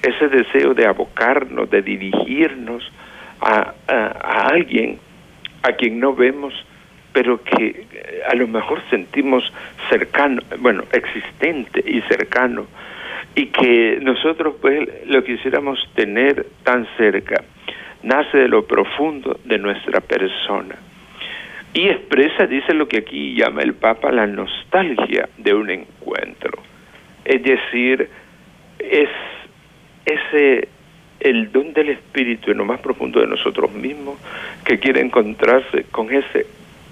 Ese 0.02 0.28
deseo 0.28 0.72
de 0.72 0.86
abocarnos, 0.86 1.68
de 1.68 1.82
dirigirnos 1.82 2.88
a, 3.40 3.74
alguien 4.52 5.00
a 5.64 5.72
quien 5.72 5.98
no 5.98 6.14
vemos, 6.14 6.54
pero 7.12 7.42
que 7.42 7.86
eh, 7.92 8.22
a 8.30 8.36
lo 8.36 8.46
mejor 8.46 8.80
sentimos 8.88 9.52
cercano, 9.90 10.42
bueno, 10.60 10.84
existente 10.92 11.82
y 11.84 12.02
cercano, 12.02 12.66
y 13.36 13.46
que 13.46 13.98
nosotros 14.00 14.56
pues 14.60 14.88
lo 15.06 15.22
quisiéramos 15.22 15.78
tener 15.94 16.46
tan 16.64 16.88
cerca, 16.96 17.44
nace 18.02 18.38
de 18.38 18.48
lo 18.48 18.66
profundo 18.66 19.38
de 19.44 19.58
nuestra 19.58 20.00
persona 20.00 20.76
y 21.74 21.88
expresa, 21.88 22.46
dice 22.46 22.72
lo 22.72 22.88
que 22.88 22.98
aquí 22.98 23.34
llama 23.36 23.60
el 23.60 23.74
Papa, 23.74 24.10
la 24.10 24.26
nostalgia 24.26 25.28
de 25.36 25.52
un 25.52 25.68
encuentro. 25.68 26.62
Es 27.22 27.42
decir, 27.42 28.08
es 28.78 29.10
ese 30.06 30.68
el 31.20 31.52
don 31.52 31.74
del 31.74 31.90
Espíritu 31.90 32.50
en 32.50 32.58
lo 32.58 32.64
más 32.64 32.80
profundo 32.80 33.20
de 33.20 33.26
nosotros 33.26 33.70
mismos 33.72 34.16
que 34.64 34.78
quiere 34.78 35.02
encontrarse 35.02 35.84
con 35.90 36.10
ese 36.10 36.46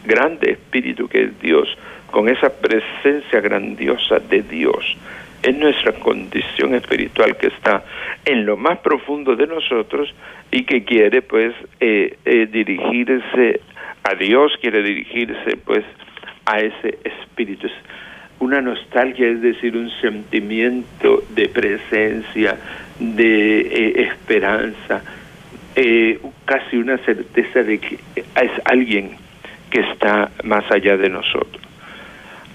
grande 0.05 0.51
Espíritu 0.51 1.09
que 1.09 1.23
es 1.23 1.41
Dios, 1.41 1.69
con 2.11 2.29
esa 2.29 2.51
presencia 2.51 3.41
grandiosa 3.41 4.19
de 4.19 4.43
Dios. 4.43 4.99
Es 5.45 5.55
nuestra 5.59 5.93
condición 5.93 6.75
espiritual 6.75 7.37
que 7.37 7.49
está 7.49 7.85
en 8.25 8.47
lo 8.47 8.57
más 8.57 8.79
profundo 8.79 9.37
de 9.37 9.47
nosotros 9.47 10.15
y 10.51 10.65
que 10.65 10.85
quiere 10.85 11.21
pues 11.21 11.53
eh, 11.81 12.17
eh, 12.25 12.47
dirigirse 12.51 13.61
a 14.05 14.15
Dios, 14.15 14.53
quiere 14.63 14.83
dirigirse 14.83 15.59
pues 15.63 15.85
a 16.47 16.61
ese 16.61 16.99
espíritu. 17.05 17.69
Una 18.41 18.63
nostalgia, 18.63 19.29
es 19.29 19.43
decir, 19.43 19.77
un 19.77 19.91
sentimiento 20.01 21.23
de 21.29 21.51
presencia, 21.51 22.57
de 22.99 23.61
eh, 23.61 24.03
esperanza, 24.03 25.03
casi 26.47 26.79
una 26.79 26.97
certeza 26.99 27.63
de 27.63 27.81
que 27.81 27.99
es 28.17 28.51
alguien 28.65 29.11
que 29.69 29.81
está 29.81 30.31
más 30.43 30.65
allá 30.71 30.97
de 30.97 31.11
nosotros. 31.11 31.63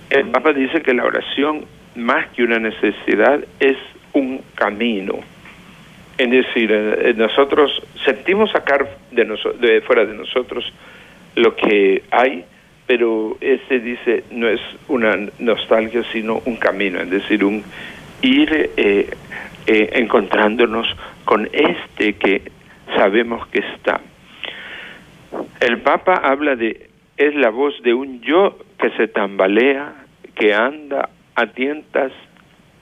El 0.10 0.30
Papa 0.30 0.54
dice 0.54 0.82
que 0.82 0.93
la 0.95 1.06
oración, 1.06 1.65
más 1.95 2.28
que 2.30 2.43
una 2.43 2.60
necesidad, 2.60 3.43
es 3.60 3.78
un 4.13 4.41
camino. 4.56 5.19
Es 6.17 6.30
decir, 6.30 6.71
eh, 6.71 7.13
nosotros 7.15 7.82
sentimos 8.04 8.52
sacar 8.52 8.89
de, 9.12 9.25
de 9.60 9.82
fuera 9.82 10.06
de 10.06 10.13
nosotros 10.13 10.71
lo 11.36 11.56
que 11.56 12.04
hay, 12.12 12.43
pero 12.86 13.38
ese 13.39 13.80
dice 13.80 14.23
no 14.32 14.47
es 14.47 14.60
una 14.88 15.17
nostalgia, 15.39 16.04
sino 16.12 16.41
un 16.45 16.58
camino, 16.58 16.99
es 16.99 17.10
decir, 17.10 17.43
un 17.43 17.63
ir 18.21 18.71
eh, 18.75 19.10
eh, 19.67 19.89
encontrándonos 19.93 20.88
con 21.23 21.47
este 21.54 22.13
que 22.13 22.52
sabemos 22.95 23.47
que 23.47 23.60
está. 23.60 24.02
El 25.60 25.80
Papa 25.80 26.15
habla 26.15 26.56
de, 26.56 26.89
es 27.17 27.36
la 27.36 27.49
voz 27.49 27.82
de 27.84 27.93
un 27.93 28.21
yo 28.21 28.58
que 28.80 28.89
se 28.91 29.08
tambalea, 29.08 29.93
que 30.36 30.54
anda 30.54 31.10
a 31.39 31.47
tientas 31.47 32.12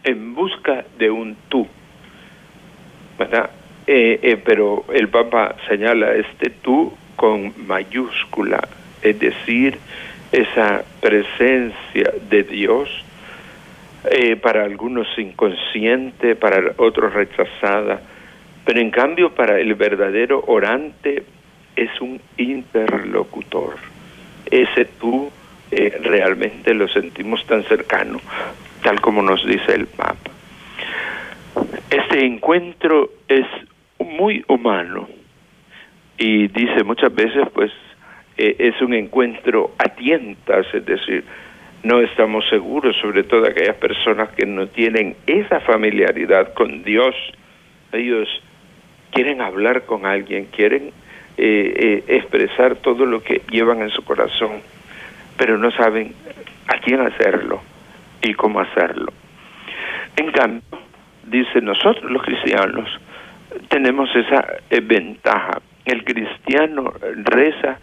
en 0.04 0.34
busca 0.34 0.86
de 0.98 1.12
un 1.12 1.36
tú. 1.50 1.68
¿Verdad? 3.20 3.50
Eh, 3.86 4.42
pero 4.44 4.86
el 4.94 5.08
Papa 5.10 5.56
señala 5.68 6.14
este 6.14 6.50
tú 6.50 6.94
con 7.16 7.54
mayúscula, 7.68 8.68
es 9.02 9.20
decir, 9.20 9.78
esa 10.32 10.84
presencia 11.02 12.14
de 12.30 12.44
Dios, 12.44 12.90
eh, 14.12 14.36
para 14.36 14.64
algunos 14.64 15.08
inconsciente, 15.18 16.36
para 16.36 16.74
otros 16.78 17.14
rechazada, 17.14 18.02
pero 18.66 18.80
en 18.80 18.92
cambio 18.92 19.34
para 19.34 19.60
el 19.60 19.74
verdadero 19.76 20.44
orante 20.48 21.24
es 21.76 22.02
un 22.02 22.20
interlocutor. 22.38 23.76
Ese 24.50 24.86
tú 25.00 25.30
eh, 25.72 26.00
realmente 26.02 26.74
lo 26.74 26.88
sentimos 26.88 27.46
tan 27.46 27.64
cercano, 27.64 28.20
tal 28.84 29.00
como 29.02 29.22
nos 29.22 29.46
dice 29.46 29.74
el 29.74 29.88
Papa. 29.88 30.32
Este 31.90 32.26
encuentro 32.26 33.12
es 33.28 33.46
muy 34.00 34.44
humano, 34.48 35.08
y 36.18 36.48
dice 36.48 36.84
muchas 36.84 37.14
veces 37.14 37.48
pues 37.54 37.72
eh, 38.38 38.56
es 38.60 38.82
un 38.82 38.94
encuentro 38.94 39.72
a 39.78 39.90
tientas, 39.90 40.66
es 40.74 40.86
decir, 40.86 41.24
no 41.84 42.02
estamos 42.02 42.48
seguros, 42.50 42.96
sobre 43.02 43.24
todo 43.24 43.46
aquellas 43.46 43.78
personas 43.78 44.30
que 44.30 44.46
no 44.46 44.68
tienen 44.68 45.16
esa 45.28 45.60
familiaridad 45.62 46.54
con 46.54 46.84
Dios. 46.84 47.16
Ellos 47.92 48.28
quieren 49.12 49.42
hablar 49.42 49.86
con 49.86 50.06
alguien, 50.06 50.46
quieren 50.46 50.92
eh, 51.38 51.74
eh, 51.76 52.04
expresar 52.08 52.78
todo 52.78 53.06
lo 53.06 53.22
que 53.22 53.42
llevan 53.52 53.82
en 53.82 53.90
su 53.90 54.04
corazón, 54.04 54.60
pero 55.38 55.58
no 55.58 55.72
saben 55.72 56.14
a 56.68 56.78
quién 56.80 57.02
hacerlo 57.02 57.62
y 58.22 58.34
cómo 58.34 58.60
hacerlo. 58.60 59.14
En 60.16 60.32
cambio, 60.32 60.62
dice 61.24 61.62
nosotros 61.62 62.12
los 62.12 62.24
cristianos, 62.24 62.90
tenemos 63.70 64.10
esa 64.16 64.46
ventaja 64.84 65.62
el 65.88 66.04
cristiano 66.04 66.94
reza 67.24 67.80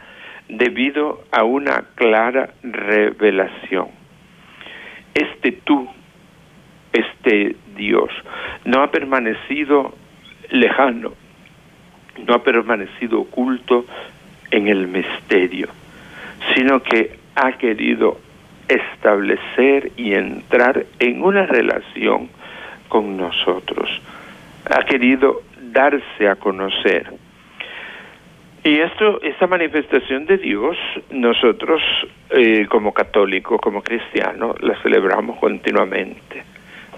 debido 0.49 1.25
a 1.33 1.43
una 1.45 1.85
clara 1.95 2.51
revelación. 2.63 3.89
Este 5.15 5.53
tú, 5.53 5.89
este 6.93 7.57
Dios, 7.75 8.11
no 8.67 8.83
ha 8.83 8.91
permanecido 8.91 9.95
lejano, 10.51 11.13
no 12.27 12.35
ha 12.35 12.43
permanecido 12.43 13.21
oculto 13.21 13.87
en 14.51 14.69
el 14.69 14.87
misterio, 14.87 15.69
sino 16.55 16.83
que 16.83 17.19
ha 17.37 17.53
querido 17.53 18.19
establecer 18.69 19.93
y 19.97 20.15
entrar 20.15 20.87
en 20.99 21.23
una 21.23 21.47
relación 21.47 22.29
con 22.89 23.17
nosotros. 23.17 23.91
Ha 24.71 24.85
querido 24.85 25.43
darse 25.73 26.29
a 26.29 26.37
conocer 26.37 27.13
y 28.67 28.81
esto, 28.81 29.21
esta 29.21 29.47
manifestación 29.47 30.25
de 30.25 30.39
Dios, 30.39 30.79
nosotros 31.11 31.83
eh, 32.31 32.67
como 32.71 32.95
católicos, 32.95 33.61
como 33.61 33.83
cristianos, 33.83 34.57
la 34.63 34.75
celebramos 34.83 35.39
continuamente, 35.39 36.43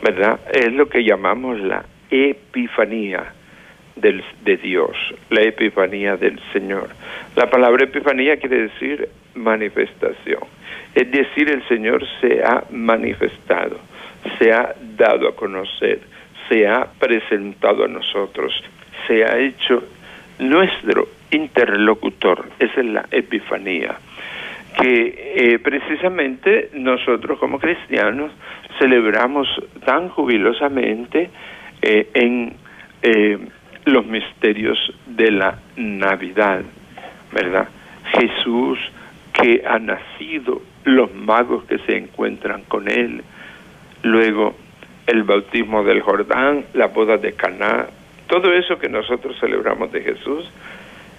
¿verdad? 0.01 0.39
Es 0.53 0.73
lo 0.73 0.89
que 0.89 1.03
llamamos 1.03 1.59
la 1.59 1.85
epifanía 2.09 3.33
del, 3.97 4.23
de 4.45 4.57
Dios, 4.59 4.97
la 5.31 5.43
epifanía 5.43 6.17
del 6.17 6.39
Señor. 6.53 6.91
La 7.35 7.51
palabra 7.51 7.85
epifanía 7.85 8.37
quiere 8.37 8.69
decir 8.69 9.09
manifestación, 9.35 10.41
es 10.95 11.11
decir, 11.11 11.51
el 11.51 11.67
Señor 11.69 12.05
se 12.21 12.43
ha 12.43 12.65
manifestado, 12.71 13.79
se 14.39 14.53
ha 14.53 14.75
dado 14.97 15.29
a 15.29 15.37
conocer, 15.37 16.01
se 16.49 16.67
ha 16.67 16.87
presentado 16.99 17.85
a 17.85 17.89
nosotros, 17.89 18.53
se 19.07 19.25
ha 19.25 19.39
hecho 19.39 19.83
nuestro 20.39 21.09
interlocutor, 21.31 22.49
esa 22.59 22.81
es 22.81 22.87
la 22.87 23.07
epifanía, 23.11 23.97
que 24.81 25.35
eh, 25.37 25.59
precisamente 25.59 26.71
nosotros 26.75 27.39
como 27.39 27.59
cristianos 27.59 28.31
celebramos 28.79 29.49
tan 29.85 30.09
jubilosamente 30.11 31.31
eh, 31.81 32.09
en 32.15 32.55
eh, 33.03 33.39
los 33.87 34.05
misterios 34.05 34.79
de 35.07 35.31
la 35.31 35.59
Navidad, 35.77 36.63
¿verdad? 37.33 37.69
Jesús 38.19 38.79
que 39.33 39.63
ha 39.67 39.79
nacido, 39.79 40.61
los 40.85 41.15
magos 41.15 41.65
que 41.65 41.79
se 41.79 41.97
encuentran 41.97 42.63
con 42.65 42.91
él, 42.91 43.23
luego 44.03 44.55
el 45.07 45.23
bautismo 45.23 45.85
del 45.85 46.01
Jordán, 46.01 46.65
la 46.75 46.89
boda 46.89 47.17
de 47.17 47.35
Caná, 47.35 47.87
todo 48.27 48.53
eso 48.53 48.79
que 48.79 48.89
nosotros 48.89 49.37
celebramos 49.39 49.93
de 49.93 50.03
Jesús 50.03 50.51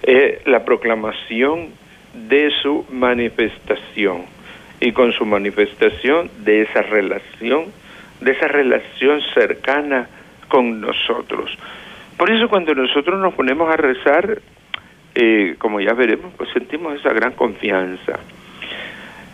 es 0.02 0.46
la 0.46 0.64
proclamación 0.64 1.70
de 2.28 2.50
su 2.62 2.84
manifestación 2.90 4.26
y 4.78 4.92
con 4.92 5.12
su 5.12 5.24
manifestación 5.24 6.30
de 6.44 6.62
esa 6.62 6.82
relación, 6.82 7.72
de 8.20 8.32
esa 8.32 8.48
relación 8.48 9.22
cercana 9.32 10.08
con 10.48 10.82
nosotros. 10.82 11.56
Por 12.18 12.30
eso 12.32 12.48
cuando 12.48 12.74
nosotros 12.74 13.20
nos 13.20 13.32
ponemos 13.34 13.72
a 13.72 13.76
rezar, 13.76 14.42
eh, 15.14 15.54
como 15.58 15.80
ya 15.80 15.94
veremos, 15.94 16.34
pues 16.36 16.50
sentimos 16.50 16.98
esa 16.98 17.12
gran 17.12 17.32
confianza. 17.32 18.18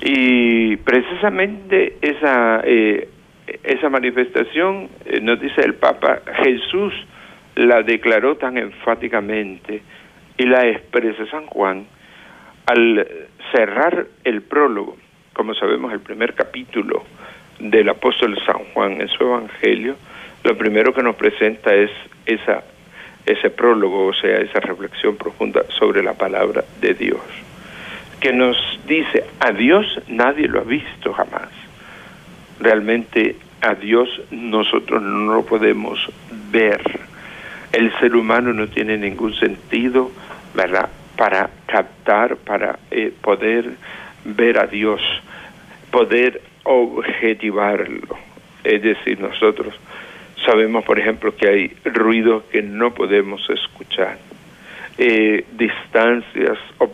Y 0.03 0.77
precisamente 0.77 1.97
esa, 2.03 2.61
eh, 2.63 3.09
esa 3.63 3.89
manifestación, 3.89 4.91
eh, 5.07 5.21
nos 5.21 5.41
dice 5.41 5.63
el 5.63 5.75
Papa, 5.75 6.21
Jesús 6.45 6.93
la 7.55 7.83
declaró 7.83 8.37
tan 8.37 8.59
enfáticamente 8.59 9.83
y 10.37 10.45
la 10.45 10.67
expresa 10.67 11.25
San 11.31 11.47
Juan 11.47 11.87
al 12.67 13.07
cerrar 13.53 14.07
el 14.25 14.43
prólogo, 14.43 14.99
como 15.33 15.55
sabemos 15.55 15.91
el 15.93 16.01
primer 16.01 16.35
capítulo 16.35 17.05
del 17.59 17.89
apóstol 17.89 18.37
San 18.45 18.59
Juan 18.75 19.01
en 19.01 19.09
su 19.09 19.23
evangelio, 19.23 19.97
lo 20.43 20.59
primero 20.59 20.93
que 20.93 21.03
nos 21.03 21.17
presenta 21.17 21.75
es 21.75 21.91
esa, 22.27 22.63
ese 23.27 23.51
prólogo, 23.51 24.07
o 24.07 24.13
sea, 24.13 24.37
esa 24.39 24.61
reflexión 24.61 25.17
profunda 25.17 25.63
sobre 25.79 26.03
la 26.03 26.15
palabra 26.15 26.65
de 26.81 26.95
Dios, 26.95 27.21
que 28.21 28.33
nos 28.33 28.57
dice, 28.87 29.25
a 29.41 29.53
Dios 29.53 29.87
nadie 30.09 30.49
lo 30.49 30.61
ha 30.61 30.65
visto 30.65 31.13
jamás. 31.13 31.49
Realmente 32.61 33.37
a 33.61 33.75
Dios 33.75 34.09
nosotros 34.31 35.03
no 35.03 35.35
lo 35.35 35.45
podemos 35.45 35.99
ver. 36.51 36.83
El 37.73 37.93
ser 37.99 38.15
humano 38.15 38.53
no 38.53 38.69
tiene 38.69 38.97
ningún 38.97 39.35
sentido, 39.35 40.11
¿verdad? 40.55 40.89
Para 41.17 41.51
captar, 41.67 42.37
para 42.37 42.79
eh, 42.91 43.13
poder 43.21 43.73
ver 44.25 44.59
a 44.59 44.67
Dios, 44.67 45.01
poder 45.91 46.41
objetivarlo. 46.63 48.17
Es 48.63 48.83
decir, 48.83 49.21
nosotros 49.21 49.75
sabemos, 50.45 50.85
por 50.85 50.99
ejemplo, 50.99 51.35
que 51.37 51.49
hay 51.49 51.77
ruidos 51.85 52.45
que 52.51 52.63
no 52.63 52.95
podemos 52.95 53.49
escuchar, 53.51 54.19
eh, 54.99 55.45
distancias 55.53 56.59
o, 56.79 56.85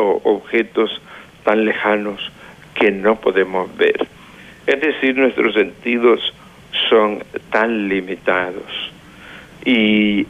o 0.00 0.34
objetos 0.36 1.00
tan 1.44 1.64
lejanos 1.64 2.30
que 2.74 2.90
no 2.90 3.16
podemos 3.16 3.74
ver. 3.76 4.06
Es 4.66 4.80
decir, 4.80 5.16
nuestros 5.16 5.54
sentidos 5.54 6.32
son 6.88 7.22
tan 7.50 7.88
limitados 7.88 8.92
y 9.64 10.26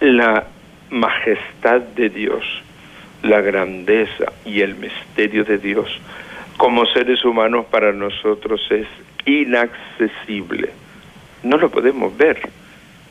la 0.00 0.46
majestad 0.90 1.80
de 1.80 2.08
Dios, 2.08 2.44
la 3.22 3.40
grandeza 3.40 4.32
y 4.44 4.60
el 4.60 4.76
misterio 4.76 5.44
de 5.44 5.58
Dios 5.58 6.00
como 6.56 6.86
seres 6.86 7.24
humanos 7.24 7.66
para 7.70 7.92
nosotros 7.92 8.60
es 8.70 8.86
inaccesible. 9.26 10.70
No 11.46 11.58
lo 11.58 11.70
podemos 11.70 12.16
ver, 12.16 12.40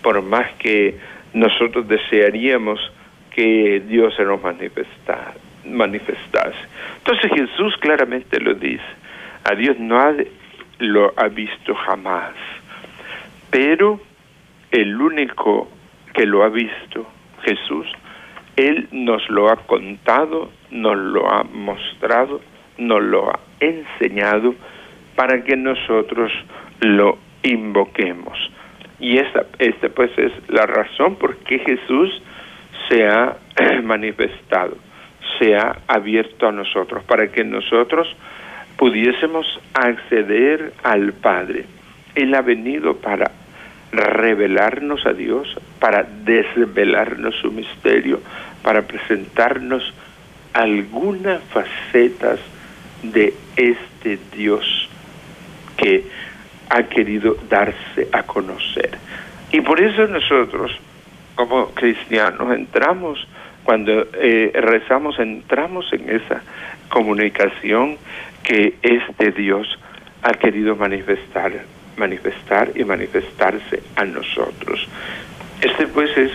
por 0.01 0.21
más 0.21 0.51
que 0.59 0.97
nosotros 1.33 1.87
desearíamos 1.87 2.79
que 3.31 3.81
Dios 3.87 4.13
se 4.15 4.23
nos 4.23 4.41
manifestase. 4.41 6.59
Entonces 6.97 7.31
Jesús 7.33 7.75
claramente 7.79 8.39
lo 8.41 8.53
dice, 8.53 8.83
a 9.45 9.55
Dios 9.55 9.79
no 9.79 9.99
ha 9.99 10.13
lo 10.79 11.13
ha 11.15 11.29
visto 11.29 11.73
jamás. 11.73 12.33
Pero 13.49 14.01
el 14.71 14.99
único 14.99 15.69
que 16.13 16.25
lo 16.25 16.43
ha 16.43 16.49
visto, 16.49 17.07
Jesús, 17.43 17.87
Él 18.57 18.89
nos 18.91 19.29
lo 19.29 19.49
ha 19.49 19.55
contado, 19.55 20.51
nos 20.71 20.97
lo 20.97 21.31
ha 21.31 21.43
mostrado, 21.43 22.41
nos 22.77 23.01
lo 23.01 23.29
ha 23.29 23.39
enseñado 23.61 24.55
para 25.15 25.41
que 25.45 25.55
nosotros 25.55 26.33
lo 26.81 27.17
invoquemos. 27.45 28.37
Y 28.99 29.17
esta, 29.17 29.45
esta 29.59 29.89
pues 29.89 30.11
es 30.17 30.31
la 30.47 30.65
razón 30.65 31.15
por 31.15 31.37
qué 31.37 31.59
Jesús 31.59 32.21
se 32.89 33.07
ha 33.07 33.37
manifestado, 33.83 34.77
se 35.39 35.55
ha 35.55 35.79
abierto 35.87 36.47
a 36.47 36.51
nosotros, 36.51 37.03
para 37.03 37.31
que 37.31 37.43
nosotros 37.43 38.07
pudiésemos 38.77 39.45
acceder 39.73 40.73
al 40.83 41.13
Padre. 41.13 41.65
Él 42.15 42.33
ha 42.33 42.41
venido 42.41 42.97
para 42.97 43.31
revelarnos 43.91 45.05
a 45.05 45.13
Dios, 45.13 45.47
para 45.79 46.03
desvelarnos 46.03 47.35
su 47.35 47.51
misterio, 47.51 48.21
para 48.63 48.81
presentarnos 48.81 49.93
algunas 50.53 51.43
facetas 51.43 52.39
de 53.03 53.33
este 53.55 54.17
Dios 54.35 54.89
que 55.77 56.05
ha 56.69 56.83
querido 56.83 57.37
darse 57.49 58.07
a 58.11 58.23
conocer. 58.23 58.97
Y 59.51 59.61
por 59.61 59.79
eso 59.79 60.07
nosotros, 60.07 60.71
como 61.35 61.67
cristianos, 61.69 62.53
entramos, 62.53 63.27
cuando 63.63 64.07
eh, 64.13 64.51
rezamos, 64.53 65.19
entramos 65.19 65.91
en 65.93 66.09
esa 66.09 66.41
comunicación 66.89 67.97
que 68.43 68.75
este 68.81 69.31
Dios 69.31 69.67
ha 70.21 70.33
querido 70.33 70.75
manifestar, 70.75 71.51
manifestar 71.97 72.71
y 72.75 72.83
manifestarse 72.83 73.81
a 73.95 74.05
nosotros. 74.05 74.87
Este 75.61 75.87
pues 75.87 76.15
es 76.17 76.31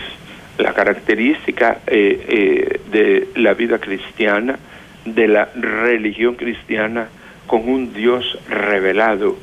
la 0.57 0.73
característica 0.73 1.79
eh, 1.87 2.25
eh, 2.27 2.79
de 2.91 3.27
la 3.41 3.53
vida 3.53 3.79
cristiana, 3.79 4.59
de 5.05 5.27
la 5.27 5.49
religión 5.55 6.35
cristiana, 6.35 7.07
con 7.47 7.67
un 7.67 7.93
Dios 7.93 8.37
revelado, 8.49 9.37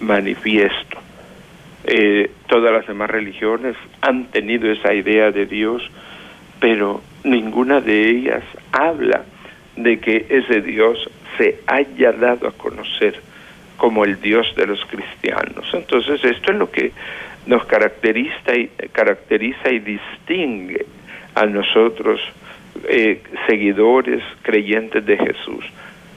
manifiesto. 0.00 0.98
Eh, 1.84 2.30
todas 2.48 2.72
las 2.72 2.86
demás 2.86 3.10
religiones 3.10 3.76
han 4.00 4.26
tenido 4.26 4.70
esa 4.70 4.92
idea 4.92 5.30
de 5.30 5.46
Dios, 5.46 5.82
pero 6.60 7.02
ninguna 7.24 7.80
de 7.80 8.10
ellas 8.10 8.42
habla 8.72 9.24
de 9.76 9.98
que 10.00 10.26
ese 10.28 10.60
Dios 10.60 11.08
se 11.36 11.60
haya 11.66 12.12
dado 12.12 12.48
a 12.48 12.52
conocer 12.52 13.20
como 13.76 14.04
el 14.04 14.20
Dios 14.20 14.52
de 14.56 14.66
los 14.66 14.84
cristianos. 14.86 15.66
Entonces 15.72 16.22
esto 16.24 16.52
es 16.52 16.58
lo 16.58 16.70
que 16.70 16.92
nos 17.46 17.64
caracteriza 17.64 18.54
y, 18.54 18.68
caracteriza 18.92 19.70
y 19.70 19.78
distingue 19.78 20.84
a 21.34 21.46
nosotros 21.46 22.20
eh, 22.88 23.22
seguidores 23.46 24.22
creyentes 24.42 25.06
de 25.06 25.16
Jesús, 25.16 25.64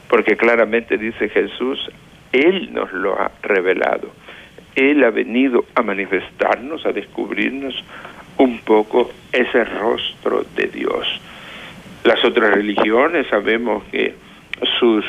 porque 0.09 0.35
claramente 0.35 0.97
dice 0.97 1.29
Jesús, 1.29 1.89
Él 2.31 2.73
nos 2.73 2.91
lo 2.93 3.19
ha 3.19 3.31
revelado, 3.41 4.09
Él 4.75 5.03
ha 5.03 5.09
venido 5.09 5.65
a 5.75 5.81
manifestarnos, 5.81 6.85
a 6.85 6.91
descubrirnos 6.91 7.83
un 8.37 8.59
poco 8.59 9.11
ese 9.31 9.63
rostro 9.65 10.45
de 10.55 10.67
Dios. 10.67 11.07
Las 12.03 12.23
otras 12.25 12.55
religiones 12.55 13.27
sabemos 13.27 13.83
que 13.91 14.15
sus 14.79 15.05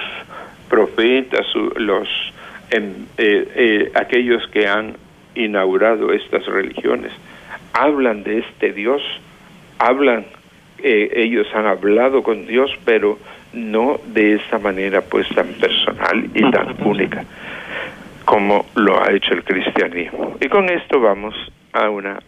profetas, 0.69 1.47
los 1.77 2.09
em, 2.71 3.07
eh, 3.17 3.49
eh, 3.55 3.93
aquellos 3.95 4.47
que 4.49 4.67
han 4.67 4.97
inaugurado 5.35 6.13
estas 6.13 6.45
religiones, 6.47 7.13
hablan 7.73 8.23
de 8.23 8.41
este 8.41 8.73
Dios, 8.73 9.03
hablan, 9.79 10.27
eh, 10.83 11.11
ellos 11.15 11.47
han 11.55 11.67
hablado 11.67 12.23
con 12.23 12.47
Dios, 12.47 12.71
pero 12.85 13.19
no 13.53 14.01
de 14.07 14.35
esa 14.35 14.59
manera 14.59 15.01
pues 15.03 15.29
tan 15.31 15.49
personal 15.55 16.31
y 16.35 16.51
tan 16.51 16.77
única 16.87 17.25
como 18.25 18.67
lo 18.77 19.03
ha 19.03 19.13
hecho 19.13 19.35
el 19.35 19.45
cristianismo. 19.45 20.37
Y 20.41 20.49
con 20.49 20.69
esto 20.71 21.01
vamos 21.01 21.35
a 21.73 21.89
una 21.91 22.19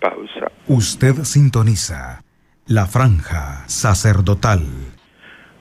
pausa. 0.00 0.50
Usted 0.66 1.14
sintoniza 1.24 2.22
la 2.66 2.86
franja 2.86 3.66
sacerdotal. 3.66 4.60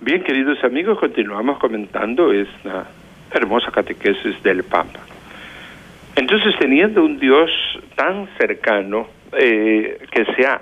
Bien, 0.02 0.24
queridos 0.24 0.64
amigos, 0.64 1.00
continuamos 1.00 1.58
comentando 1.60 2.32
esta 2.32 2.88
hermosa 3.32 3.72
catequesis 3.72 4.42
del 4.44 4.64
Papa. 4.64 5.00
Entonces, 6.16 6.56
teniendo 6.60 7.04
un 7.04 7.20
Dios 7.20 7.50
tan 7.96 8.28
cercano, 8.38 9.08
eh, 9.34 10.00
que 10.12 10.26
se 10.26 10.46
ha 10.46 10.62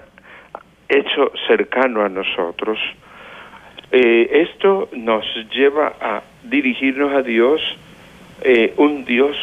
hecho 0.89 1.31
cercano 1.47 2.03
a 2.03 2.09
nosotros, 2.09 2.77
Eh, 3.91 4.47
esto 4.49 4.89
nos 4.93 5.25
lleva 5.53 5.95
a 6.01 6.23
dirigirnos 6.43 7.13
a 7.13 7.21
Dios, 7.21 7.61
eh, 8.41 8.73
un 8.77 9.05
Dios 9.05 9.37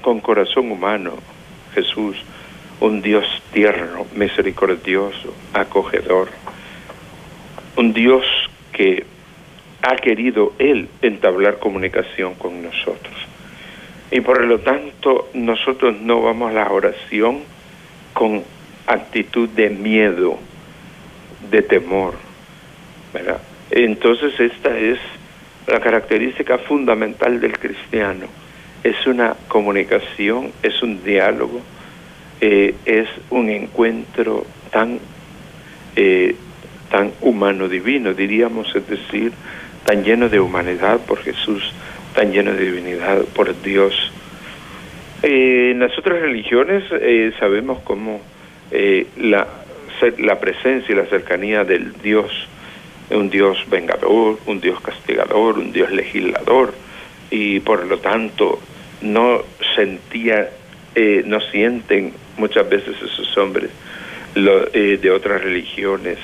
con 0.00 0.20
corazón 0.20 0.70
humano, 0.70 1.14
Jesús, 1.74 2.16
un 2.80 3.02
Dios 3.02 3.24
tierno, 3.52 4.06
misericordioso, 4.14 5.34
acogedor, 5.52 6.28
un 7.76 7.92
Dios 7.92 8.24
que 8.72 9.04
ha 9.82 9.96
querido 9.96 10.52
Él 10.58 10.88
entablar 11.02 11.58
comunicación 11.58 12.34
con 12.34 12.62
nosotros. 12.62 13.14
Y 14.10 14.20
por 14.20 14.44
lo 14.44 14.58
tanto, 14.60 15.28
nosotros 15.34 16.00
no 16.00 16.22
vamos 16.22 16.50
a 16.50 16.54
la 16.54 16.70
oración 16.70 17.40
con 18.12 18.42
actitud 18.86 19.48
de 19.50 19.70
miedo, 19.70 20.38
de 21.50 21.62
temor. 21.62 22.14
¿verdad? 23.12 23.40
Entonces 23.70 24.38
esta 24.40 24.76
es 24.76 24.98
la 25.66 25.80
característica 25.80 26.58
fundamental 26.58 27.40
del 27.40 27.58
cristiano. 27.58 28.26
Es 28.82 29.06
una 29.06 29.36
comunicación, 29.48 30.52
es 30.62 30.82
un 30.82 31.04
diálogo, 31.04 31.60
eh, 32.40 32.74
es 32.84 33.08
un 33.28 33.48
encuentro 33.50 34.44
tan, 34.72 34.98
eh, 35.94 36.34
tan 36.90 37.12
humano 37.20 37.68
divino, 37.68 38.14
diríamos, 38.14 38.74
es 38.74 38.88
decir, 38.88 39.32
tan 39.84 40.02
lleno 40.02 40.28
de 40.28 40.40
humanidad 40.40 41.00
por 41.00 41.18
Jesús, 41.18 41.72
tan 42.14 42.32
lleno 42.32 42.52
de 42.52 42.64
divinidad 42.64 43.22
por 43.34 43.60
Dios. 43.62 43.94
Eh, 45.22 45.70
en 45.72 45.80
las 45.80 45.96
otras 45.98 46.20
religiones 46.20 46.82
sabemos 47.38 47.80
cómo 47.84 48.20
la, 49.18 49.46
la 50.18 50.40
presencia 50.40 50.92
y 50.92 50.96
la 50.96 51.06
cercanía 51.06 51.64
del 51.64 51.92
Dios 52.02 52.48
un 53.10 53.30
Dios 53.30 53.58
vengador, 53.68 54.38
un 54.46 54.60
Dios 54.60 54.80
castigador, 54.80 55.58
un 55.58 55.72
Dios 55.72 55.90
legislador, 55.90 56.72
y 57.30 57.60
por 57.60 57.86
lo 57.86 57.98
tanto 57.98 58.60
no 59.02 59.42
sentía, 59.74 60.50
eh, 60.94 61.22
no 61.24 61.40
sienten 61.40 62.12
muchas 62.36 62.68
veces 62.68 62.96
esos 63.02 63.36
hombres 63.36 63.70
eh, 64.34 64.98
de 65.00 65.10
otras 65.10 65.42
religiones 65.42 66.18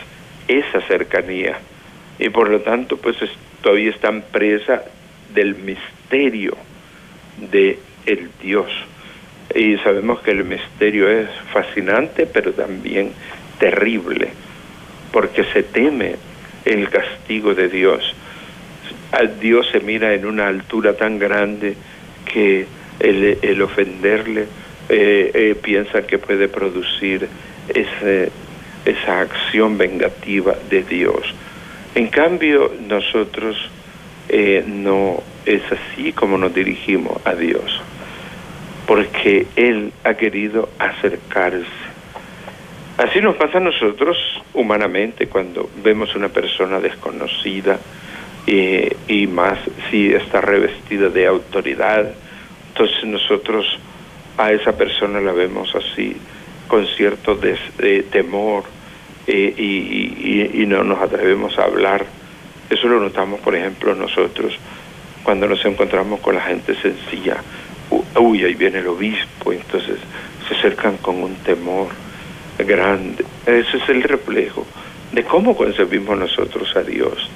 esa 0.49 0.81
cercanía, 0.83 1.59
y 2.18 2.29
por 2.29 2.49
lo 2.49 2.61
tanto 2.61 2.96
pues 2.96 3.16
todavía 3.62 3.90
están 3.90 4.22
presa 4.22 4.85
del 5.35 5.57
misterio 5.57 6.57
de 7.51 7.79
el 8.07 8.31
Dios. 8.40 8.70
Y 9.55 9.77
sabemos 9.79 10.20
que 10.20 10.33
el 10.33 10.44
misterio 10.44 11.09
es 11.09 11.29
fascinante, 11.53 12.27
pero 12.27 12.53
también 12.53 13.12
terrible, 13.59 14.29
porque 15.12 15.44
se 15.53 15.62
teme 15.62 16.16
el 16.67 16.91
castigo 16.91 17.55
de 17.55 17.69
Dios. 17.69 18.03
A 19.13 19.23
Dios 19.23 19.67
se 19.73 19.81
mira 19.81 20.13
en 20.13 20.27
una 20.27 20.49
altura 20.49 20.95
tan 20.95 21.19
grande 21.19 21.77
que 22.31 22.67
el, 22.99 23.63
ofenderle 23.63 24.47
eh, 24.89 25.31
eh, 25.33 25.57
piensa 25.63 26.03
que 26.03 26.19
puede 26.19 26.49
producir 26.49 27.29
esa 27.69 29.21
acción 29.21 29.79
vengativa 29.79 30.57
de 30.69 30.83
Dios. 30.83 31.23
En 31.95 32.09
cambio, 32.09 32.73
nosotros 32.89 33.57
eh, 34.29 34.65
no 34.67 35.23
es 35.47 35.63
así 35.71 36.13
como 36.13 36.37
nos 36.37 36.53
dirigimos 36.53 37.25
a 37.25 37.35
Dios, 37.35 37.81
porque 38.87 39.47
Él 39.55 39.93
ha 40.05 40.15
querido 40.15 40.69
acercarse 40.79 41.86
Así 42.99 43.21
nos 43.21 43.37
pasa 43.37 43.59
a 43.59 43.61
nosotros 43.61 44.17
humanamente 44.55 45.27
cuando 45.27 45.69
vemos 45.85 46.17
una 46.17 46.31
persona 46.31 46.81
desconocida 46.81 47.79
y, 48.47 49.27
más 49.27 49.59
si 49.91 50.15
está 50.15 50.41
revestida 50.41 51.11
de 51.11 51.27
autoridad. 51.27 52.11
Entonces 52.69 53.05
nosotros 53.05 53.67
a 54.39 54.51
esa 54.51 54.77
persona 54.79 55.21
la 55.21 55.33
vemos 55.33 55.75
así, 55.75 56.17
con 56.69 56.87
cierto 56.87 57.35
de, 57.35 58.03
temor 58.05 58.65
eh, 59.27 59.55
y, 59.57 60.63
y, 60.63 60.67
no 60.67 60.83
nos 60.83 61.03
atrevemos 61.03 61.59
a 61.59 61.65
hablar. 61.65 62.07
Eso 62.71 62.89
lo 62.89 62.99
notamos, 62.99 63.41
por 63.41 63.55
ejemplo, 63.55 63.95
nosotros 63.95 64.59
cuando 65.23 65.47
nos 65.47 65.63
encontramos 65.67 66.21
con 66.21 66.35
la 66.35 66.41
gente 66.41 66.75
sencilla. 66.77 67.43
Uy, 68.19 68.43
ahí 68.43 68.55
viene 68.55 68.79
el 68.79 68.87
obispo, 68.87 69.53
entonces 69.53 69.99
se 70.49 70.55
acercan 70.55 70.97
con 70.97 71.23
un 71.23 71.35
temor 71.37 71.89
grande. 72.59 73.25
Ese 73.47 73.77
es 73.77 73.88
el 73.88 74.03
reflejo 74.03 74.66
de 75.12 75.25
cómo 75.25 75.57
concebimos 75.57 76.19
nosotros 76.19 76.75
a 76.77 76.83
Dios. 76.83 77.31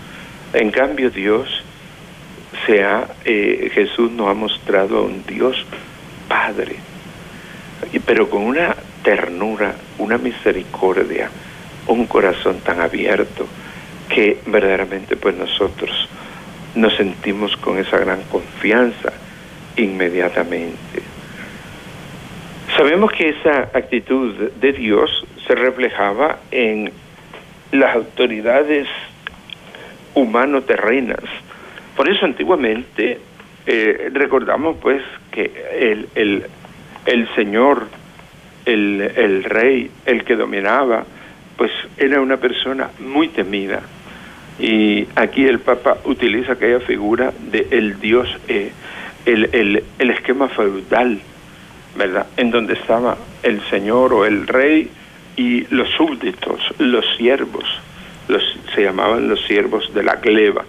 En 0.53 0.71
cambio, 0.71 1.11
Dios 1.11 1.63
se 2.67 2.83
ha, 2.83 3.07
eh, 3.25 3.71
Jesús 3.73 4.11
nos 4.11 4.29
ha 4.29 4.35
mostrado 4.35 4.99
a 4.99 5.03
un 5.03 5.25
Dios 5.27 5.65
Padre, 6.29 6.77
pero 8.07 8.31
con 8.31 8.43
una 8.43 8.77
ternura, 9.03 9.75
una 9.99 10.19
misericordia, 10.19 11.31
un 11.87 12.07
corazón 12.07 12.61
tan 12.61 12.81
abierto 12.81 13.47
que 14.09 14.41
verdaderamente 14.47 15.17
pues 15.17 15.37
nosotros 15.37 16.09
nos 16.75 16.95
sentimos 16.97 17.57
con 17.57 17.79
esa 17.79 17.99
gran 17.99 18.23
confianza 18.31 19.13
inmediatamente. 19.77 21.10
Sabemos 22.81 23.13
que 23.13 23.29
esa 23.29 23.69
actitud 23.75 24.35
de 24.59 24.73
Dios 24.73 25.11
se 25.47 25.55
reflejaba 25.55 26.39
en 26.51 26.91
las 27.73 27.95
autoridades 27.95 28.89
humano-terrenas. 30.15 31.23
Por 31.95 32.09
eso 32.09 32.25
antiguamente 32.25 33.19
eh, 33.67 34.09
recordamos 34.15 34.79
pues 34.81 35.03
que 35.31 35.53
el, 35.79 36.09
el, 36.15 36.45
el 37.05 37.29
Señor, 37.35 37.87
el, 38.65 39.13
el, 39.15 39.45
rey, 39.45 39.91
el 40.07 40.25
que 40.25 40.37
dominaba, 40.37 41.05
pues 41.59 41.71
era 41.99 42.23
una 42.23 42.39
persona 42.39 42.89
muy 42.99 43.29
temida. 43.29 43.83
Y 44.59 45.07
aquí 45.17 45.45
el 45.45 45.59
Papa 45.59 45.99
utiliza 46.07 46.55
aquella 46.55 46.81
figura 46.81 47.31
de 47.53 47.67
el 47.73 48.01
Dios, 48.01 48.35
eh, 48.49 48.73
el, 49.27 49.51
el, 49.53 49.85
el 49.99 50.11
esquema 50.13 50.49
feudal 50.49 51.21
¿verdad? 51.97 52.27
En 52.37 52.51
donde 52.51 52.75
estaba 52.75 53.17
el 53.43 53.61
señor 53.69 54.13
o 54.13 54.25
el 54.25 54.47
rey 54.47 54.91
y 55.37 55.67
los 55.75 55.89
súbditos, 55.91 56.61
los 56.79 57.05
siervos, 57.17 57.65
los, 58.29 58.43
se 58.75 58.83
llamaban 58.83 59.29
los 59.29 59.41
siervos 59.47 59.93
de 59.95 60.03
la 60.03 60.17
gleba. 60.17 60.65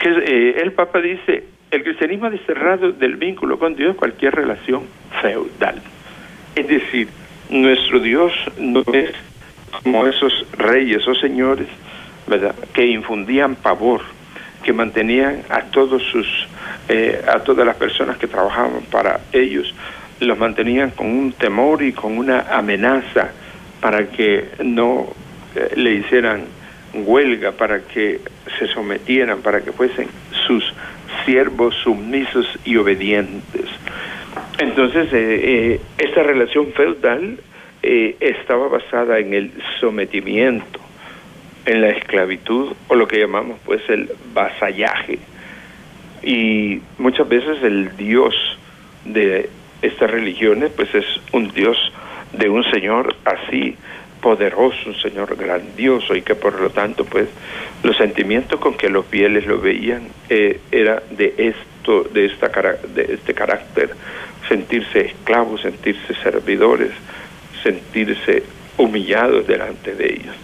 Que, 0.00 0.08
eh, 0.08 0.60
el 0.62 0.72
Papa 0.72 1.00
dice, 1.00 1.44
el 1.70 1.82
cristianismo 1.82 2.26
ha 2.26 2.30
desterrado 2.30 2.92
del 2.92 3.16
vínculo 3.16 3.58
con 3.58 3.74
Dios 3.74 3.96
cualquier 3.96 4.34
relación 4.34 4.84
feudal. 5.20 5.82
Es 6.54 6.68
decir, 6.68 7.08
nuestro 7.50 8.00
Dios 8.00 8.32
no 8.58 8.82
es 8.92 9.12
como 9.82 10.06
esos 10.06 10.46
reyes 10.52 11.06
o 11.06 11.14
señores, 11.14 11.68
¿verdad? 12.26 12.54
Que 12.72 12.86
infundían 12.86 13.56
pavor, 13.56 14.00
que 14.62 14.72
mantenían 14.72 15.42
a 15.48 15.62
todos 15.62 16.02
sus, 16.04 16.26
eh, 16.88 17.22
a 17.26 17.40
todas 17.40 17.66
las 17.66 17.76
personas 17.76 18.16
que 18.16 18.26
trabajaban 18.26 18.82
para 18.90 19.20
ellos 19.32 19.74
los 20.20 20.38
mantenían 20.38 20.90
con 20.90 21.06
un 21.06 21.32
temor 21.32 21.82
y 21.82 21.92
con 21.92 22.16
una 22.16 22.40
amenaza 22.56 23.30
para 23.80 24.08
que 24.08 24.48
no 24.64 25.06
eh, 25.54 25.74
le 25.76 25.94
hicieran 25.94 26.44
huelga, 26.94 27.52
para 27.52 27.80
que 27.80 28.20
se 28.58 28.66
sometieran, 28.68 29.42
para 29.42 29.60
que 29.60 29.72
fuesen 29.72 30.08
sus 30.46 30.64
siervos 31.24 31.74
sumisos 31.82 32.46
y 32.64 32.76
obedientes. 32.76 33.66
Entonces, 34.58 35.12
eh, 35.12 35.40
eh, 35.74 35.80
esta 35.98 36.22
relación 36.22 36.72
feudal 36.72 37.38
estaba 37.82 38.66
basada 38.66 39.20
en 39.20 39.32
el 39.32 39.52
sometimiento, 39.78 40.80
en 41.66 41.82
la 41.82 41.90
esclavitud 41.90 42.72
o 42.88 42.94
lo 42.96 43.06
que 43.06 43.20
llamamos 43.20 43.60
pues 43.64 43.80
el 43.88 44.10
vasallaje. 44.34 45.20
Y 46.20 46.80
muchas 46.98 47.28
veces 47.28 47.62
el 47.62 47.96
dios 47.96 48.34
de 49.04 49.48
estas 49.82 50.10
religiones, 50.10 50.70
pues 50.74 50.94
es 50.94 51.04
un 51.32 51.48
Dios 51.52 51.76
de 52.32 52.48
un 52.48 52.64
Señor 52.70 53.14
así 53.24 53.76
poderoso, 54.20 54.76
un 54.86 54.96
Señor 54.96 55.36
grandioso 55.36 56.14
y 56.14 56.22
que 56.22 56.34
por 56.34 56.60
lo 56.60 56.70
tanto 56.70 57.04
pues 57.04 57.28
los 57.82 57.96
sentimientos 57.96 58.58
con 58.58 58.74
que 58.74 58.88
los 58.88 59.06
fieles 59.06 59.46
lo 59.46 59.60
veían 59.60 60.08
eh, 60.28 60.60
era 60.72 61.02
de 61.10 61.34
esto, 61.36 62.04
de 62.04 62.26
esta 62.26 62.48
de 62.48 63.14
este 63.14 63.34
carácter, 63.34 63.90
sentirse 64.48 65.06
esclavos, 65.06 65.60
sentirse 65.60 66.14
servidores, 66.22 66.90
sentirse 67.62 68.42
humillados 68.78 69.46
delante 69.46 69.94
de 69.94 70.06
ellos. 70.06 70.36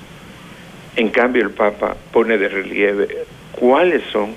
En 0.94 1.08
cambio 1.08 1.42
el 1.42 1.50
Papa 1.50 1.96
pone 2.12 2.36
de 2.38 2.48
relieve 2.48 3.08
cuáles 3.52 4.02
son 4.12 4.34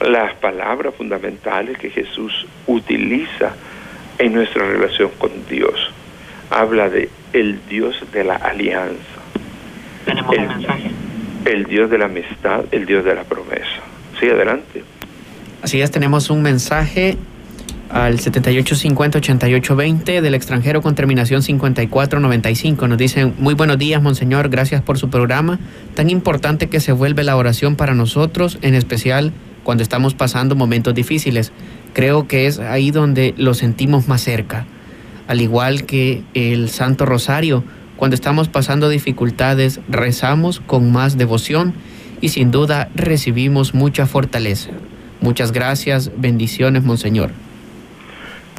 las 0.00 0.34
palabras 0.34 0.94
fundamentales 0.94 1.78
que 1.78 1.90
Jesús 1.90 2.46
utiliza 2.66 3.54
en 4.22 4.32
nuestra 4.34 4.66
relación 4.66 5.10
con 5.18 5.30
Dios. 5.50 5.74
Habla 6.48 6.88
de 6.88 7.10
el 7.32 7.58
Dios 7.68 7.96
de 8.12 8.22
la 8.22 8.36
alianza. 8.36 8.94
Tenemos 10.04 10.36
un 10.36 10.46
mensaje. 10.46 10.92
el 11.44 11.64
Dios 11.64 11.90
de 11.90 11.98
la 11.98 12.04
amistad, 12.04 12.66
el 12.70 12.86
Dios 12.86 13.04
de 13.04 13.16
la 13.16 13.24
promesa. 13.24 13.80
Sí, 14.20 14.28
adelante. 14.28 14.84
Así 15.62 15.80
es, 15.80 15.90
tenemos 15.90 16.30
un 16.30 16.42
mensaje 16.42 17.16
al 17.90 18.18
7850-8820 18.18 20.20
del 20.20 20.34
extranjero 20.34 20.82
con 20.82 20.94
terminación 20.94 21.42
5495. 21.42 22.86
Nos 22.86 22.98
dicen, 22.98 23.34
muy 23.38 23.54
buenos 23.54 23.78
días, 23.78 24.00
Monseñor, 24.00 24.50
gracias 24.50 24.82
por 24.82 24.98
su 24.98 25.10
programa. 25.10 25.58
Tan 25.94 26.10
importante 26.10 26.68
que 26.68 26.78
se 26.78 26.92
vuelve 26.92 27.24
la 27.24 27.36
oración 27.36 27.74
para 27.74 27.94
nosotros, 27.94 28.60
en 28.62 28.76
especial 28.76 29.32
cuando 29.64 29.82
estamos 29.82 30.14
pasando 30.14 30.54
momentos 30.54 30.94
difíciles. 30.94 31.50
Creo 31.92 32.26
que 32.26 32.46
es 32.46 32.58
ahí 32.58 32.90
donde 32.90 33.34
lo 33.36 33.54
sentimos 33.54 34.08
más 34.08 34.22
cerca. 34.22 34.66
Al 35.28 35.40
igual 35.40 35.84
que 35.84 36.22
el 36.34 36.68
Santo 36.68 37.06
Rosario, 37.06 37.64
cuando 37.96 38.14
estamos 38.14 38.48
pasando 38.48 38.88
dificultades, 38.88 39.80
rezamos 39.88 40.60
con 40.60 40.90
más 40.90 41.18
devoción 41.18 41.74
y 42.20 42.30
sin 42.30 42.50
duda 42.50 42.88
recibimos 42.94 43.74
mucha 43.74 44.06
fortaleza. 44.06 44.70
Muchas 45.20 45.52
gracias, 45.52 46.10
bendiciones, 46.16 46.82
Monseñor. 46.82 47.30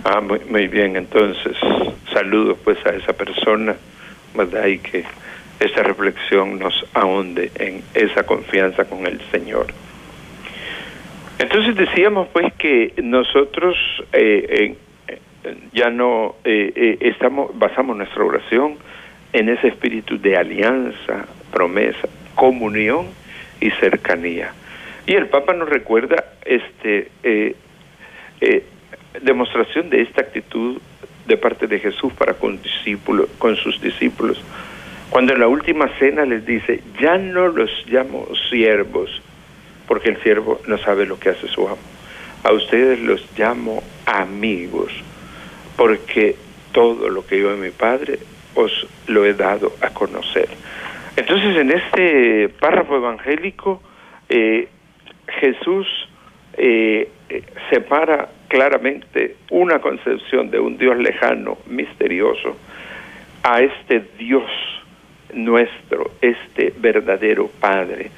Ah, 0.05 0.21
muy, 0.21 0.67
bien, 0.67 0.95
entonces 0.95 1.57
saludos 2.13 2.57
pues 2.63 2.77
a 2.85 2.89
esa 2.91 3.13
persona, 3.13 3.75
¿verdad? 4.35 4.63
Que 4.81 5.05
esta 5.59 5.81
reflexión 5.81 6.59
nos 6.59 6.85
ahonde 6.93 7.51
en 7.55 7.83
esa 7.93 8.23
confianza 8.23 8.83
con 8.85 9.07
el 9.07 9.19
Señor. 9.31 9.67
Entonces 11.43 11.75
decíamos 11.75 12.29
pues 12.31 12.53
que 12.53 12.93
nosotros 13.03 13.75
eh, 14.13 14.77
ya 15.73 15.89
no 15.89 16.35
eh, 16.45 16.71
eh, 16.73 16.97
estamos 17.01 17.51
basamos 17.59 17.97
nuestra 17.97 18.23
oración 18.23 18.77
en 19.33 19.49
ese 19.49 19.67
espíritu 19.67 20.17
de 20.17 20.37
alianza, 20.37 21.25
promesa, 21.51 22.07
comunión 22.35 23.07
y 23.59 23.71
cercanía. 23.71 24.53
Y 25.05 25.15
el 25.15 25.27
Papa 25.27 25.53
nos 25.53 25.67
recuerda 25.67 26.23
este 26.45 27.11
demostración 29.21 29.89
de 29.89 30.01
esta 30.01 30.21
actitud 30.21 30.79
de 31.25 31.35
parte 31.35 31.67
de 31.67 31.77
Jesús 31.77 32.13
para 32.13 32.35
con, 32.35 32.61
discípulos, 32.61 33.27
con 33.37 33.57
sus 33.57 33.81
discípulos. 33.81 34.41
Cuando 35.09 35.33
en 35.33 35.41
la 35.41 35.49
última 35.49 35.89
cena 35.99 36.23
les 36.25 36.45
dice, 36.45 36.79
ya 37.01 37.17
no 37.17 37.49
los 37.49 37.69
llamo 37.87 38.29
siervos, 38.49 39.21
porque 39.87 40.09
el 40.09 40.21
siervo 40.23 40.61
no 40.67 40.77
sabe 40.77 41.05
lo 41.05 41.19
que 41.19 41.29
hace 41.29 41.47
su 41.47 41.67
amo. 41.67 41.77
A 42.43 42.51
ustedes 42.51 42.99
los 42.99 43.25
llamo 43.37 43.83
amigos, 44.05 44.91
porque 45.77 46.35
todo 46.71 47.09
lo 47.09 47.25
que 47.25 47.39
yo 47.39 47.51
de 47.51 47.57
mi 47.57 47.71
Padre 47.71 48.19
os 48.55 48.87
lo 49.07 49.25
he 49.25 49.33
dado 49.33 49.71
a 49.81 49.89
conocer. 49.89 50.49
Entonces, 51.15 51.55
en 51.55 51.71
este 51.71 52.49
párrafo 52.49 52.97
evangélico, 52.97 53.81
eh, 54.29 54.67
Jesús 55.39 55.87
eh, 56.57 57.09
separa 57.69 58.29
claramente 58.47 59.37
una 59.51 59.79
concepción 59.79 60.51
de 60.51 60.59
un 60.59 60.77
Dios 60.77 60.97
lejano, 60.97 61.57
misterioso, 61.67 62.57
a 63.43 63.61
este 63.61 64.03
Dios 64.17 64.49
nuestro, 65.33 66.11
este 66.21 66.73
verdadero 66.77 67.49
Padre, 67.59 68.11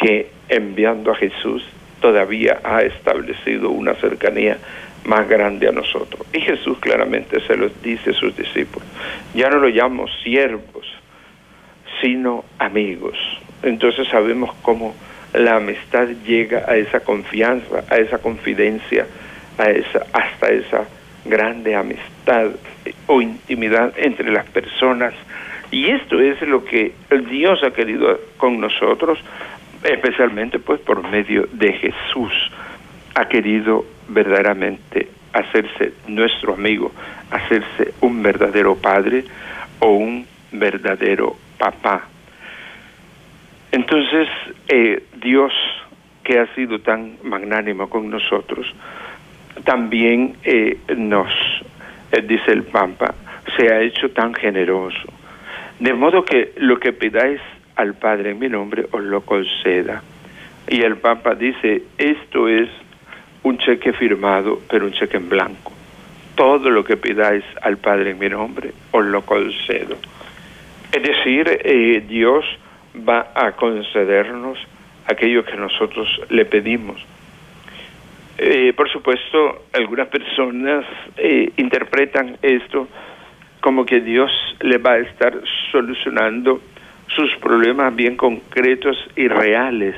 que 0.00 0.30
enviando 0.48 1.12
a 1.12 1.16
Jesús 1.16 1.64
todavía 2.00 2.60
ha 2.62 2.82
establecido 2.82 3.70
una 3.70 3.94
cercanía 3.94 4.58
más 5.04 5.28
grande 5.28 5.68
a 5.68 5.72
nosotros. 5.72 6.26
Y 6.32 6.40
Jesús 6.40 6.78
claramente 6.78 7.40
se 7.40 7.56
lo 7.56 7.68
dice 7.82 8.10
a 8.10 8.14
sus 8.14 8.36
discípulos. 8.36 8.86
Ya 9.34 9.48
no 9.48 9.58
lo 9.58 9.68
llamo 9.68 10.06
siervos, 10.22 10.86
sino 12.00 12.44
amigos. 12.58 13.16
Entonces 13.62 14.06
sabemos 14.08 14.54
cómo 14.62 14.94
la 15.34 15.56
amistad 15.56 16.08
llega 16.26 16.64
a 16.68 16.76
esa 16.76 17.00
confianza, 17.00 17.84
a 17.90 17.96
esa 17.96 18.18
confidencia, 18.18 19.06
a 19.58 19.70
esa, 19.70 20.06
hasta 20.12 20.48
esa 20.48 20.84
grande 21.24 21.74
amistad 21.74 22.50
o 23.06 23.20
intimidad 23.20 23.92
entre 23.96 24.30
las 24.30 24.46
personas. 24.46 25.14
Y 25.70 25.90
esto 25.90 26.20
es 26.20 26.40
lo 26.42 26.64
que 26.64 26.92
Dios 27.30 27.62
ha 27.62 27.72
querido 27.72 28.18
con 28.38 28.58
nosotros, 28.60 29.18
especialmente 29.82 30.58
pues 30.58 30.80
por 30.80 31.06
medio 31.08 31.48
de 31.52 31.72
Jesús. 31.72 32.32
Ha 33.14 33.28
querido 33.28 33.84
verdaderamente 34.08 35.08
hacerse 35.32 35.92
nuestro 36.06 36.54
amigo, 36.54 36.92
hacerse 37.30 37.94
un 38.00 38.22
verdadero 38.22 38.76
padre 38.76 39.24
o 39.80 39.90
un 39.90 40.26
verdadero 40.52 41.36
papá. 41.58 42.06
Entonces, 43.70 44.28
eh, 44.68 45.02
Dios, 45.20 45.52
que 46.24 46.38
ha 46.38 46.46
sido 46.54 46.80
tan 46.80 47.16
magnánimo 47.22 47.88
con 47.88 48.08
nosotros, 48.10 48.72
también 49.64 50.36
eh, 50.44 50.78
nos, 50.96 51.30
eh, 52.12 52.22
dice 52.22 52.52
el 52.52 52.62
Papa, 52.62 53.14
se 53.56 53.72
ha 53.72 53.80
hecho 53.80 54.10
tan 54.10 54.34
generoso. 54.34 55.12
De 55.78 55.92
modo 55.92 56.24
que 56.24 56.52
lo 56.56 56.78
que 56.80 56.92
pidáis 56.92 57.40
al 57.78 57.94
Padre 57.94 58.32
en 58.32 58.40
mi 58.40 58.48
nombre 58.48 58.86
os 58.90 59.02
lo 59.02 59.22
conceda. 59.22 60.02
Y 60.68 60.82
el 60.82 60.96
Papa 60.96 61.34
dice, 61.36 61.84
esto 61.96 62.48
es 62.48 62.68
un 63.44 63.56
cheque 63.58 63.92
firmado, 63.92 64.60
pero 64.68 64.84
un 64.84 64.92
cheque 64.92 65.16
en 65.16 65.28
blanco. 65.28 65.72
Todo 66.34 66.70
lo 66.70 66.82
que 66.84 66.96
pidáis 66.96 67.44
al 67.62 67.78
Padre 67.78 68.10
en 68.10 68.18
mi 68.18 68.28
nombre 68.28 68.72
os 68.90 69.04
lo 69.04 69.22
concedo. 69.22 69.96
Es 70.92 71.02
decir, 71.02 71.46
eh, 71.64 72.04
Dios 72.06 72.44
va 73.08 73.30
a 73.34 73.52
concedernos 73.52 74.58
aquello 75.06 75.44
que 75.44 75.56
nosotros 75.56 76.08
le 76.30 76.44
pedimos. 76.46 77.00
Eh, 78.38 78.72
por 78.76 78.90
supuesto, 78.90 79.66
algunas 79.72 80.08
personas 80.08 80.84
eh, 81.16 81.52
interpretan 81.56 82.38
esto 82.42 82.88
como 83.60 83.86
que 83.86 84.00
Dios 84.00 84.30
le 84.60 84.78
va 84.78 84.92
a 84.92 84.98
estar 84.98 85.34
solucionando 85.70 86.60
sus 87.18 87.34
problemas 87.40 87.94
bien 87.96 88.16
concretos 88.16 88.96
y 89.16 89.26
reales, 89.26 89.96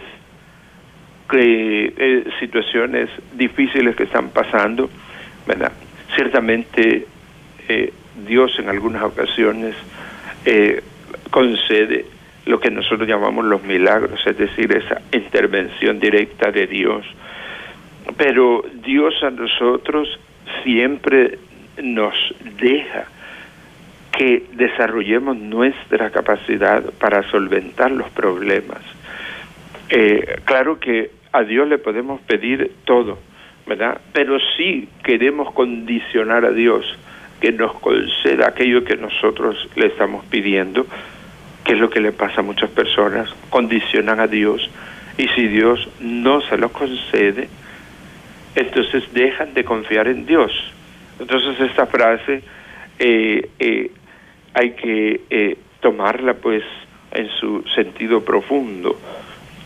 que, 1.30 1.92
eh, 1.96 2.24
situaciones 2.40 3.10
difíciles 3.34 3.94
que 3.94 4.04
están 4.04 4.30
pasando, 4.30 4.88
¿verdad? 5.46 5.72
Ciertamente 6.14 7.06
Dios 8.26 8.58
en 8.58 8.68
algunas 8.68 9.02
ocasiones 9.04 9.76
concede 11.30 12.04
lo 12.46 12.58
que 12.58 12.68
nosotros 12.68 13.06
llamamos 13.06 13.44
los 13.44 13.62
milagros, 13.62 14.20
es 14.26 14.36
decir, 14.36 14.76
esa 14.76 15.00
intervención 15.12 16.00
directa 16.00 16.50
de 16.50 16.66
Dios 16.66 17.06
pero 18.16 18.62
Dios 18.84 19.14
a 19.22 19.30
nosotros 19.30 20.08
siempre 20.62 21.38
nos 21.82 22.14
deja 22.60 23.06
que 24.20 24.44
desarrollemos 24.52 25.34
nuestra 25.38 26.10
capacidad 26.10 26.84
para 26.98 27.22
solventar 27.30 27.90
los 27.90 28.10
problemas. 28.10 28.82
Eh, 29.88 30.42
claro 30.44 30.78
que 30.78 31.10
a 31.32 31.42
Dios 31.42 31.66
le 31.66 31.78
podemos 31.78 32.20
pedir 32.20 32.70
todo, 32.84 33.18
¿verdad? 33.66 33.98
Pero 34.12 34.36
sí 34.58 34.90
queremos 35.02 35.54
condicionar 35.54 36.44
a 36.44 36.50
Dios 36.50 36.84
que 37.40 37.50
nos 37.52 37.72
conceda 37.80 38.48
aquello 38.48 38.84
que 38.84 38.98
nosotros 38.98 39.70
le 39.74 39.86
estamos 39.86 40.22
pidiendo, 40.26 40.86
que 41.64 41.72
es 41.72 41.78
lo 41.78 41.88
que 41.88 42.02
le 42.02 42.12
pasa 42.12 42.40
a 42.40 42.44
muchas 42.44 42.68
personas, 42.68 43.34
condicionan 43.48 44.20
a 44.20 44.26
Dios 44.26 44.70
y 45.16 45.28
si 45.28 45.46
Dios 45.46 45.88
no 45.98 46.42
se 46.42 46.58
lo 46.58 46.70
concede, 46.72 47.48
entonces 48.54 49.02
dejan 49.14 49.54
de 49.54 49.64
confiar 49.64 50.08
en 50.08 50.26
Dios. 50.26 50.52
Entonces 51.18 51.58
esta 51.58 51.86
frase 51.86 52.42
eh, 52.98 53.48
eh, 53.58 53.90
hay 54.54 54.72
que 54.72 55.20
eh, 55.30 55.56
tomarla 55.80 56.34
pues 56.34 56.62
en 57.12 57.28
su 57.28 57.62
sentido 57.74 58.24
profundo. 58.24 58.98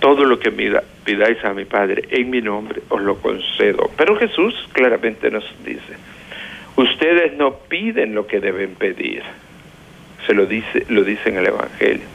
Todo 0.01 0.25
lo 0.25 0.39
que 0.39 0.51
pidáis 0.51 1.45
a 1.45 1.55
mi 1.55 1.65
Padre 1.65 2.05
en 2.11 2.31
mi 2.31 2.43
nombre 2.43 2.83
os 2.89 3.01
lo 3.01 3.17
concedo. 3.17 3.91
Pero 3.97 4.17
Jesús 4.17 4.55
claramente 4.73 5.31
nos 5.31 5.45
dice, 5.65 5.95
ustedes 6.77 7.37
no 7.37 7.55
piden 7.69 8.15
lo 8.15 8.27
que 8.27 8.41
deben 8.41 8.75
pedir. 8.75 9.23
Se 10.27 10.35
lo 10.35 10.47
dice, 10.47 10.87
lo 10.89 11.05
dice 11.05 11.29
en 11.29 11.39
el 11.39 11.47
Evangelio. 11.47 12.07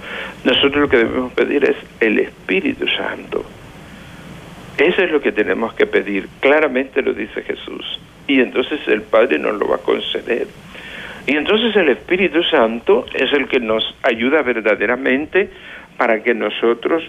Nosotros 0.44 0.82
lo 0.82 0.90
que 0.90 0.98
debemos 0.98 1.34
pedir 1.34 1.64
es 1.64 1.78
el 2.00 2.20
Espíritu 2.20 2.88
Santo 2.88 3.46
eso 4.80 5.04
es 5.04 5.12
lo 5.12 5.20
que 5.20 5.34
tenemos 5.34 5.74
que 5.74 5.86
pedir, 5.86 6.30
claramente 6.40 7.02
lo 7.02 7.14
dice 7.14 7.42
Jesús. 7.42 8.00
Y 8.28 8.40
entonces 8.40 8.80
el 8.88 9.02
Padre 9.02 9.38
nos 9.38 9.60
lo 9.60 9.68
va 9.68 9.76
a 9.76 9.80
conceder. 9.80 10.48
Y 11.30 11.38
entonces 11.38 11.76
el 11.76 11.90
Espíritu 11.90 12.42
Santo 12.42 13.06
es 13.14 13.32
el 13.34 13.48
que 13.48 13.60
nos 13.60 13.84
ayuda 14.02 14.42
verdaderamente 14.42 15.48
para 15.96 16.24
que 16.24 16.34
nosotros 16.34 17.04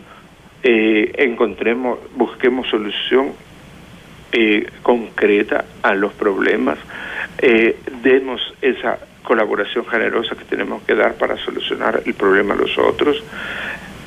eh, 0.63 1.11
encontremos, 1.17 1.99
busquemos 2.17 2.69
solución 2.69 3.33
eh, 4.31 4.67
concreta 4.83 5.65
a 5.83 5.95
los 5.95 6.13
problemas, 6.13 6.77
eh, 7.39 7.79
demos 8.03 8.43
esa 8.61 8.99
colaboración 9.23 9.87
generosa 9.87 10.37
que 10.37 10.45
tenemos 10.45 10.83
que 10.83 10.95
dar 10.95 11.15
para 11.15 11.39
solucionar 11.39 12.03
el 12.05 12.13
problema 12.13 12.53
a 12.53 12.59
los 12.59 12.77
otros, 12.77 13.25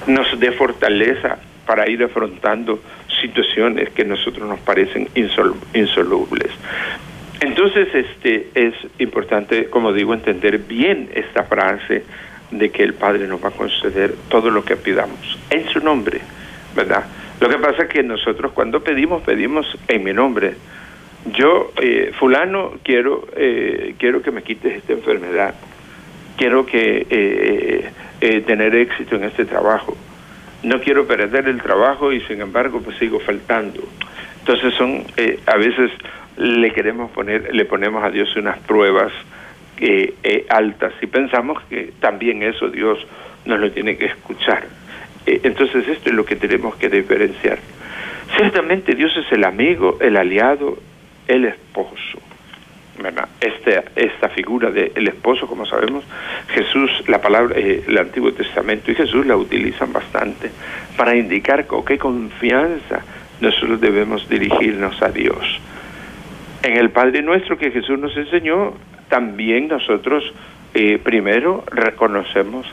nos 0.05 0.39
dé 0.39 0.51
fortaleza 0.51 1.39
para 1.65 1.89
ir 1.89 2.03
afrontando 2.03 2.83
situaciones 3.19 3.89
que 3.89 4.03
a 4.03 4.05
nosotros 4.05 4.47
nos 4.47 4.59
parecen 4.59 5.09
insolubles. 5.15 6.51
Entonces, 7.43 7.89
este 7.93 8.47
es 8.55 8.73
importante, 8.99 9.65
como 9.65 9.91
digo, 9.91 10.13
entender 10.13 10.59
bien 10.59 11.09
esta 11.13 11.43
frase 11.43 12.03
de 12.51 12.69
que 12.69 12.83
el 12.83 12.93
Padre 12.93 13.27
nos 13.27 13.43
va 13.43 13.49
a 13.49 13.51
conceder 13.51 14.15
todo 14.29 14.49
lo 14.49 14.63
que 14.63 14.77
pidamos 14.77 15.37
en 15.49 15.67
su 15.67 15.81
nombre, 15.81 16.21
¿verdad? 16.73 17.03
Lo 17.41 17.49
que 17.49 17.57
pasa 17.57 17.83
es 17.83 17.89
que 17.89 18.01
nosotros 18.01 18.53
cuando 18.53 18.81
pedimos, 18.81 19.23
pedimos 19.23 19.67
en 19.89 20.05
mi 20.05 20.13
nombre. 20.13 20.53
Yo, 21.33 21.73
eh, 21.81 22.13
fulano, 22.17 22.75
quiero, 22.81 23.27
eh, 23.35 23.95
quiero 23.99 24.21
que 24.21 24.31
me 24.31 24.41
quites 24.41 24.77
esta 24.77 24.93
enfermedad, 24.93 25.53
quiero 26.37 26.65
que 26.65 27.05
eh, 27.09 28.41
tener 28.47 28.73
éxito 28.73 29.17
en 29.17 29.25
este 29.25 29.43
trabajo, 29.43 29.97
no 30.63 30.79
quiero 30.79 31.05
perder 31.05 31.49
el 31.49 31.61
trabajo 31.61 32.13
y 32.13 32.21
sin 32.21 32.39
embargo 32.39 32.79
pues 32.81 32.97
sigo 32.99 33.19
faltando. 33.19 33.81
Entonces 34.39 34.73
son, 34.75 35.03
a 35.45 35.57
veces 35.57 35.91
le 36.37 36.71
queremos 36.71 37.11
poner, 37.11 37.53
le 37.53 37.65
ponemos 37.65 38.03
a 38.03 38.09
Dios 38.09 38.35
unas 38.35 38.59
pruebas 38.59 39.11
eh, 39.79 40.45
altas 40.49 40.93
y 41.01 41.07
pensamos 41.07 41.61
que 41.69 41.91
también 41.99 42.43
eso 42.43 42.69
Dios 42.69 43.05
nos 43.45 43.59
lo 43.59 43.71
tiene 43.71 43.97
que 43.97 44.05
escuchar. 44.05 44.65
Eh, 45.25 45.41
entonces 45.43 45.87
esto 45.87 46.09
es 46.09 46.15
lo 46.15 46.25
que 46.25 46.35
tenemos 46.35 46.75
que 46.75 46.89
diferenciar. 46.89 47.59
Ciertamente 48.37 48.95
Dios 48.95 49.15
es 49.17 49.31
el 49.31 49.43
amigo, 49.43 49.97
el 50.01 50.17
aliado, 50.17 50.77
el 51.27 51.45
esposo. 51.45 52.19
¿verdad? 52.97 53.27
Este, 53.41 53.83
esta 53.95 54.29
figura 54.29 54.69
del 54.69 55.07
esposo, 55.07 55.47
como 55.47 55.65
sabemos, 55.65 56.03
Jesús, 56.49 56.91
la 57.07 57.19
palabra, 57.21 57.57
eh, 57.57 57.83
el 57.87 57.97
Antiguo 57.97 58.31
Testamento 58.33 58.91
y 58.91 58.95
Jesús 58.95 59.25
la 59.25 59.35
utilizan 59.35 59.91
bastante 59.91 60.51
para 60.95 61.15
indicar 61.15 61.65
con 61.65 61.83
qué 61.83 61.97
confianza 61.97 63.01
nosotros 63.41 63.81
debemos 63.81 64.29
dirigirnos 64.29 65.01
a 65.01 65.09
Dios. 65.09 65.59
En 66.63 66.77
el 66.77 66.91
Padre 66.91 67.21
nuestro 67.21 67.57
que 67.57 67.71
Jesús 67.71 67.99
nos 67.99 68.15
enseñó, 68.15 68.73
también 69.09 69.67
nosotros 69.67 70.23
eh, 70.73 70.97
primero 70.97 71.63
reconocemos 71.69 72.65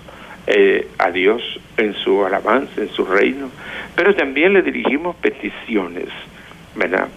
eh, 0.46 0.86
a 0.98 1.10
Dios 1.10 1.42
en 1.76 1.94
su 1.94 2.24
alabanza, 2.24 2.80
en 2.80 2.88
su 2.90 3.04
reino, 3.04 3.50
pero 3.96 4.14
también 4.14 4.52
le 4.52 4.62
dirigimos 4.62 5.16
peticiones, 5.16 6.08
¿verdad? 6.74 7.08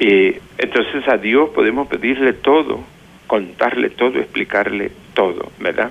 entonces 0.00 1.08
a 1.08 1.16
Dios 1.16 1.50
podemos 1.50 1.88
pedirle 1.88 2.32
todo, 2.32 2.84
contarle 3.26 3.90
todo, 3.90 4.20
explicarle 4.20 4.92
todo, 5.12 5.50
¿verdad? 5.58 5.90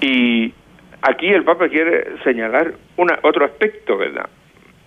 Y 0.00 0.54
aquí 1.02 1.26
el 1.28 1.44
Papa 1.44 1.68
quiere 1.68 2.16
señalar 2.24 2.72
una, 2.96 3.18
otro 3.22 3.44
aspecto, 3.44 3.98
¿verdad? 3.98 4.30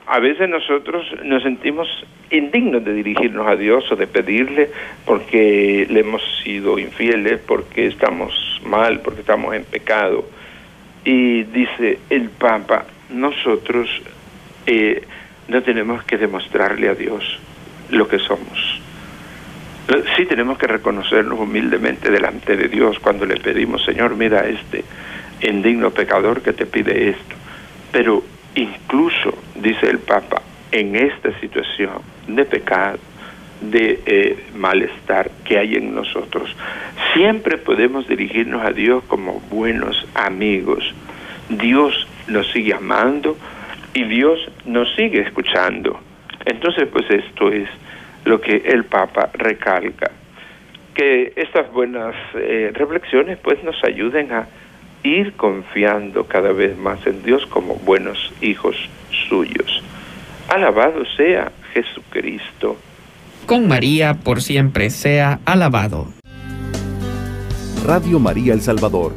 A 0.08 0.20
veces 0.20 0.50
nosotros 0.50 1.06
nos 1.24 1.44
sentimos 1.44 1.88
indignos 2.30 2.84
de 2.84 2.94
dirigirnos 2.94 3.48
a 3.48 3.56
Dios 3.56 3.90
o 3.92 3.96
de 3.96 4.08
pedirle 4.08 4.70
porque 5.06 5.86
le 5.90 6.00
hemos 6.00 6.22
sido 6.44 6.80
infieles, 6.80 7.40
porque 7.40 7.88
estamos 7.88 8.62
mal, 8.66 9.02
porque 9.02 9.22
estamos 9.22 9.54
en 9.56 9.64
pecado. 9.64 10.26
Y 11.04 11.44
dice 11.44 12.00
el 12.10 12.30
Papa, 12.30 12.86
nosotros 13.10 13.90
eh, 14.66 15.04
no 15.48 15.62
tenemos 15.64 16.04
que 16.04 16.18
demostrarle 16.18 16.90
a 16.90 16.96
Dios 16.96 17.40
lo 17.90 18.08
que 18.08 18.20
somos. 18.20 18.82
Sí 20.16 20.26
tenemos 20.26 20.58
que 20.58 20.68
reconocernos 20.68 21.40
humildemente 21.40 22.10
delante 22.10 22.56
de 22.56 22.70
Dios 22.70 23.00
cuando 23.00 23.26
le 23.26 23.36
pedimos, 23.38 23.84
Señor, 23.84 24.16
mira 24.16 24.48
este 24.48 24.86
indigno 25.42 25.92
pecador 25.92 26.42
que 26.42 26.54
te 26.54 26.66
pide 26.66 27.10
esto. 27.10 27.36
Pero 27.92 28.24
incluso, 28.56 29.38
dice 29.56 29.90
el 29.90 30.00
Papa, 30.00 30.42
en 30.72 30.96
esta 30.96 31.38
situación 31.40 32.02
de 32.28 32.46
pecado, 32.46 33.00
de 33.62 34.02
eh, 34.06 34.44
malestar 34.56 35.30
que 35.46 35.60
hay 35.60 35.76
en 35.76 35.94
nosotros, 35.94 36.56
siempre 37.14 37.58
podemos 37.58 38.08
dirigirnos 38.08 38.64
a 38.64 38.72
Dios 38.72 39.04
como 39.08 39.40
buenos 39.52 40.08
amigos. 40.16 40.84
Dios 41.50 42.08
nos 42.28 42.50
sigue 42.52 42.74
amando 42.74 43.38
y 43.94 44.04
Dios 44.06 44.40
nos 44.66 44.94
sigue 44.96 45.22
escuchando. 45.22 46.00
Entonces, 46.46 46.88
pues 46.92 47.10
esto 47.10 47.52
es 47.52 47.70
lo 48.26 48.42
que 48.42 48.64
el 48.66 48.86
Papa 48.86 49.30
recalca. 49.34 50.12
Que 50.96 51.34
estas 51.36 51.72
buenas 51.72 52.16
eh, 52.34 52.72
reflexiones 52.74 53.38
pues 53.38 53.64
nos 53.64 53.82
ayuden 53.84 54.32
a 54.32 54.48
ir 55.04 55.34
confiando 55.34 56.26
cada 56.26 56.52
vez 56.52 56.78
más 56.78 57.06
en 57.06 57.24
Dios 57.24 57.46
como 57.48 57.76
buenos 57.76 58.32
hijos 58.42 58.76
suyos. 59.30 59.84
Alabado 60.50 61.04
sea 61.18 61.52
Jesucristo. 61.74 62.78
Con 63.46 63.68
María 63.68 64.16
por 64.16 64.42
siempre 64.42 64.90
sea 64.90 65.40
alabado. 65.46 66.08
Radio 67.86 68.20
María 68.20 68.54
El 68.54 68.62
Salvador, 68.62 69.14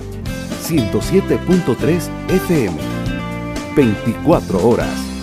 107.3 0.63 2.09
FM, 2.29 2.77
24 3.77 4.67
horas. 4.67 5.14